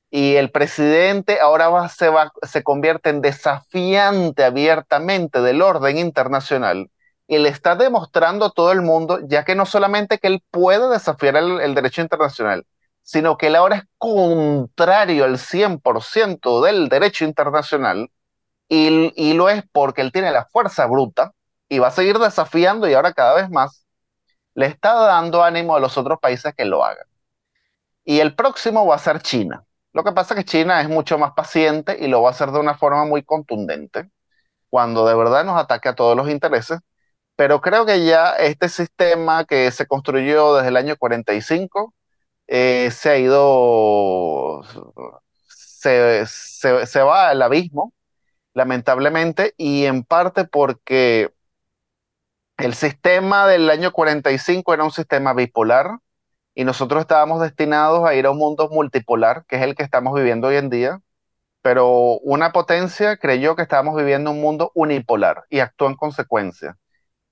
[0.09, 6.89] y el presidente ahora se, va, se convierte en desafiante abiertamente del orden internacional
[7.27, 10.89] y le está demostrando a todo el mundo, ya que no solamente que él puede
[10.89, 12.65] desafiar el, el derecho internacional,
[13.01, 18.09] sino que él ahora es contrario al 100% del derecho internacional
[18.69, 21.33] y, y lo es porque él tiene la fuerza bruta
[21.70, 23.86] y va a seguir desafiando y ahora cada vez más
[24.55, 27.07] le está dando ánimo a los otros países que lo hagan.
[28.05, 29.65] Y el próximo va a ser China.
[29.93, 32.51] Lo que pasa es que China es mucho más paciente y lo va a hacer
[32.51, 34.09] de una forma muy contundente
[34.69, 36.80] cuando de verdad nos ataque a todos los intereses.
[37.35, 41.94] Pero creo que ya este sistema que se construyó desde el año 45
[42.48, 44.64] eh, se ha ido,
[45.48, 47.94] se, se, se va al abismo,
[48.53, 51.34] lamentablemente, y en parte porque
[52.57, 55.99] el sistema del año 45 era un sistema bipolar
[56.55, 60.15] y nosotros estábamos destinados a ir a un mundo multipolar, que es el que estamos
[60.15, 61.01] viviendo hoy en día,
[61.61, 66.77] pero una potencia creyó que estábamos viviendo un mundo unipolar y actuó en consecuencia.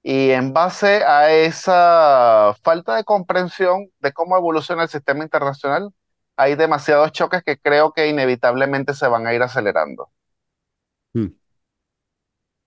[0.04, 5.90] Y en base a esa falta de comprensión de cómo evoluciona el sistema internacional,
[6.38, 10.12] hay demasiados choques que creo que inevitablemente se van a ir acelerando.
[11.14, 11.28] Mm.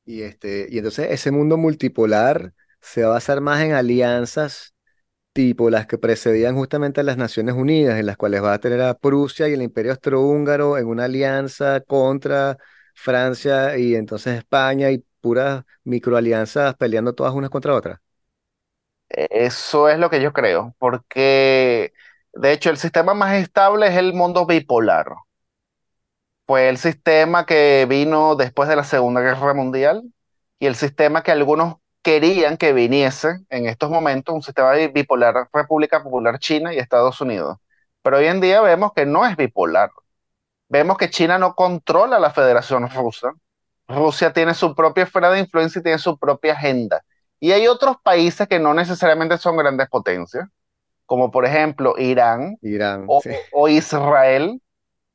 [0.09, 4.75] Y, este, y entonces ese mundo multipolar se va a basar más en alianzas
[5.33, 8.83] tipo las que precedían justamente a las Naciones Unidas, en las cuales va a tener
[8.83, 12.59] a Prusia y el Imperio Austrohúngaro en una alianza contra
[12.95, 18.01] Francia y entonces España y puras microalianzas peleando todas unas contra otras.
[19.09, 21.93] Eso es lo que yo creo, porque
[22.35, 25.07] de hecho el sistema más estable es el mundo bipolar.
[26.49, 30.03] Fue el sistema que vino después de la Segunda Guerra Mundial
[30.59, 36.03] y el sistema que algunos querían que viniese en estos momentos un sistema bipolar, República
[36.03, 37.59] Popular China y Estados Unidos.
[38.01, 39.91] Pero hoy en día vemos que no es bipolar.
[40.71, 43.31] Vemos que China no controla la Federación Rusa.
[43.87, 47.05] Rusia tiene su propia esfera de influencia y tiene su propia agenda.
[47.41, 50.49] Y hay otros países que no necesariamente son grandes potencias,
[51.05, 53.33] como por ejemplo Irán, Irán, o, sí.
[53.53, 54.63] o Israel,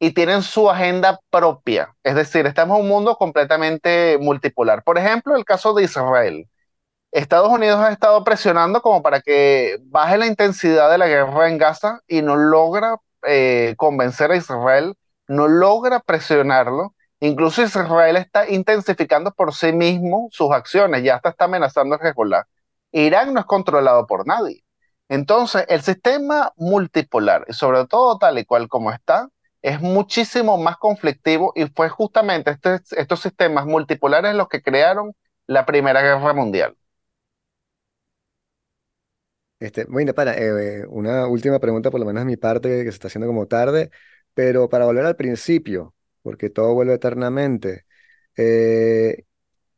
[0.03, 1.95] y tienen su agenda propia.
[2.03, 4.83] Es decir, estamos en un mundo completamente multipolar.
[4.83, 6.49] Por ejemplo, el caso de Israel.
[7.11, 11.57] Estados Unidos ha estado presionando como para que baje la intensidad de la guerra en
[11.57, 14.95] Gaza y no logra eh, convencer a Israel,
[15.27, 16.95] no logra presionarlo.
[17.21, 22.43] Incluso Israel está intensificando por sí mismo sus acciones, ya hasta está amenazando a Hezbollah.
[22.91, 24.65] Irán no es controlado por nadie.
[25.07, 29.29] Entonces, el sistema multipolar, sobre todo tal y cual como está,
[29.63, 35.13] es muchísimo más conflictivo y fue justamente este- estos sistemas multipolares los que crearon
[35.47, 36.77] la Primera Guerra Mundial.
[39.59, 42.89] Este, bueno, para, eh, una última pregunta, por lo menos de mi parte, que se
[42.89, 43.91] está haciendo como tarde,
[44.33, 47.85] pero para volver al principio, porque todo vuelve eternamente.
[48.37, 49.25] eh,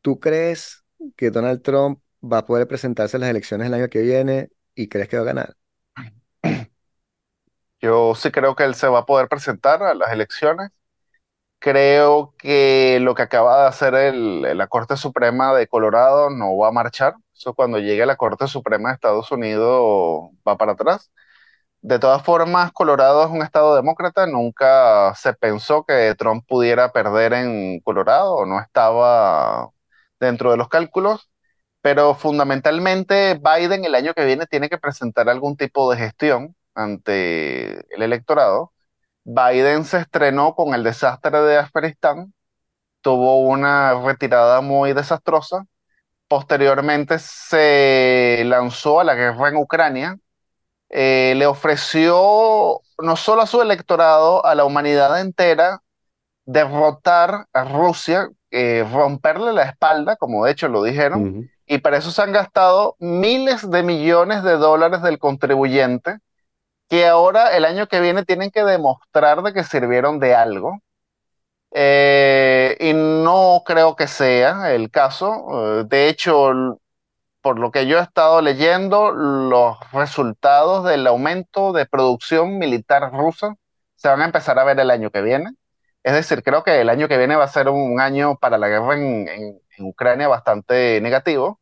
[0.01, 0.85] ¿tú crees
[1.17, 4.89] que Donald Trump va a poder presentarse en las elecciones el año que viene y
[4.89, 5.57] crees que va a ganar?
[7.85, 10.71] Yo sí creo que él se va a poder presentar a las elecciones.
[11.59, 16.71] Creo que lo que acaba de hacer la Corte Suprema de Colorado no va a
[16.71, 17.15] marchar.
[17.35, 21.11] Eso cuando llegue la Corte Suprema de Estados Unidos va para atrás.
[21.81, 24.27] De todas formas, Colorado es un estado demócrata.
[24.27, 28.45] Nunca se pensó que Trump pudiera perder en Colorado.
[28.45, 29.69] No estaba
[30.19, 31.29] dentro de los cálculos.
[31.81, 37.93] Pero fundamentalmente Biden el año que viene tiene que presentar algún tipo de gestión ante
[37.95, 38.73] el electorado.
[39.23, 42.33] Biden se estrenó con el desastre de Afganistán,
[43.01, 45.65] tuvo una retirada muy desastrosa.
[46.27, 50.17] Posteriormente se lanzó a la guerra en Ucrania.
[50.89, 55.81] Eh, le ofreció no solo a su electorado, a la humanidad entera,
[56.45, 62.11] derrotar a Rusia, eh, romperle la espalda, como de hecho lo dijeron, y para eso
[62.11, 66.19] se han gastado miles de millones de dólares del contribuyente,
[66.89, 70.79] que ahora el año que viene tienen que demostrar de que sirvieron de algo.
[71.71, 75.81] Eh, y no creo que sea el caso.
[75.81, 76.79] Eh, de hecho,
[77.41, 83.55] por lo que yo he estado leyendo, los resultados del aumento de producción militar rusa
[83.95, 85.51] se van a empezar a ver el año que viene.
[86.03, 88.67] Es decir, creo que el año que viene va a ser un año para la
[88.69, 91.59] guerra en Ucrania bastante negativo.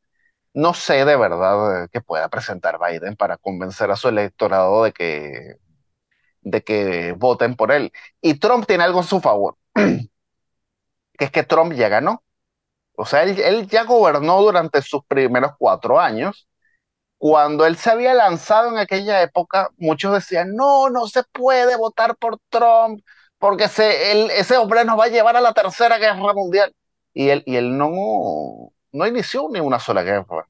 [0.54, 4.92] No sé de verdad eh, que pueda presentar Biden para convencer a su electorado de
[4.94, 5.56] que,
[6.42, 7.92] de que voten por él.
[8.22, 12.24] Y Trump tiene algo a su favor, que es que Trump ya ganó.
[12.96, 16.48] O sea, él, él ya gobernó durante sus primeros cuatro años.
[17.20, 22.18] Cuando él se había lanzado en aquella época, muchos decían, no, no se puede votar
[22.18, 23.02] por Trump,
[23.40, 26.76] porque ese hombre nos va a llevar a la tercera guerra mundial.
[27.14, 30.48] Y él, y él no, no inició ni una sola guerra.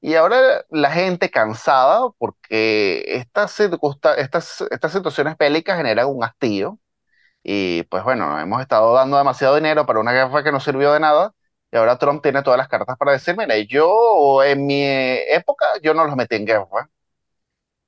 [0.00, 3.58] Y ahora la gente cansada, porque estas,
[4.18, 6.78] estas, estas situaciones bélicas generan un hastío.
[7.42, 11.00] Y pues bueno, hemos estado dando demasiado dinero para una guerra que no sirvió de
[11.00, 11.34] nada.
[11.72, 15.94] Y ahora Trump tiene todas las cartas para decir, mire, yo en mi época yo
[15.94, 16.90] no los metí en guerra.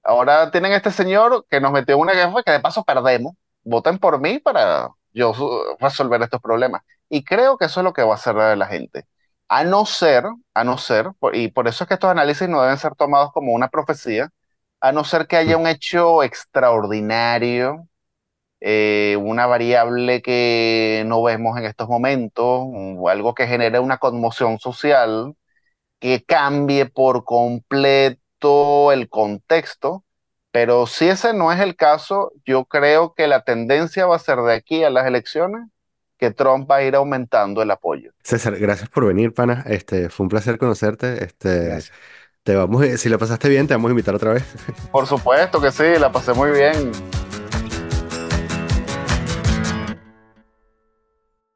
[0.02, 3.34] Ahora tienen este señor que nos metió en una guerra que de paso perdemos.
[3.64, 5.32] Voten por mí para yo
[5.80, 6.82] resolver estos problemas.
[7.08, 9.06] Y creo que eso es lo que va a hacer la gente.
[9.48, 10.24] A no ser,
[10.54, 13.52] a no ser, y por eso es que estos análisis no deben ser tomados como
[13.52, 14.30] una profecía,
[14.80, 17.88] a no ser que haya un hecho extraordinario,
[18.60, 24.58] eh, una variable que no vemos en estos momentos, o algo que genere una conmoción
[24.58, 25.36] social,
[26.00, 30.04] que cambie por completo el contexto.
[30.52, 34.38] Pero si ese no es el caso, yo creo que la tendencia va a ser
[34.40, 35.68] de aquí a las elecciones
[36.18, 38.12] que Trump va a ir aumentando el apoyo.
[38.22, 39.64] César, gracias por venir, pana.
[39.66, 41.24] Este, fue un placer conocerte.
[41.24, 41.92] Este, Gracias.
[42.42, 44.44] te vamos, si la pasaste bien, te vamos a invitar otra vez.
[44.90, 46.92] Por supuesto que sí, la pasé muy bien.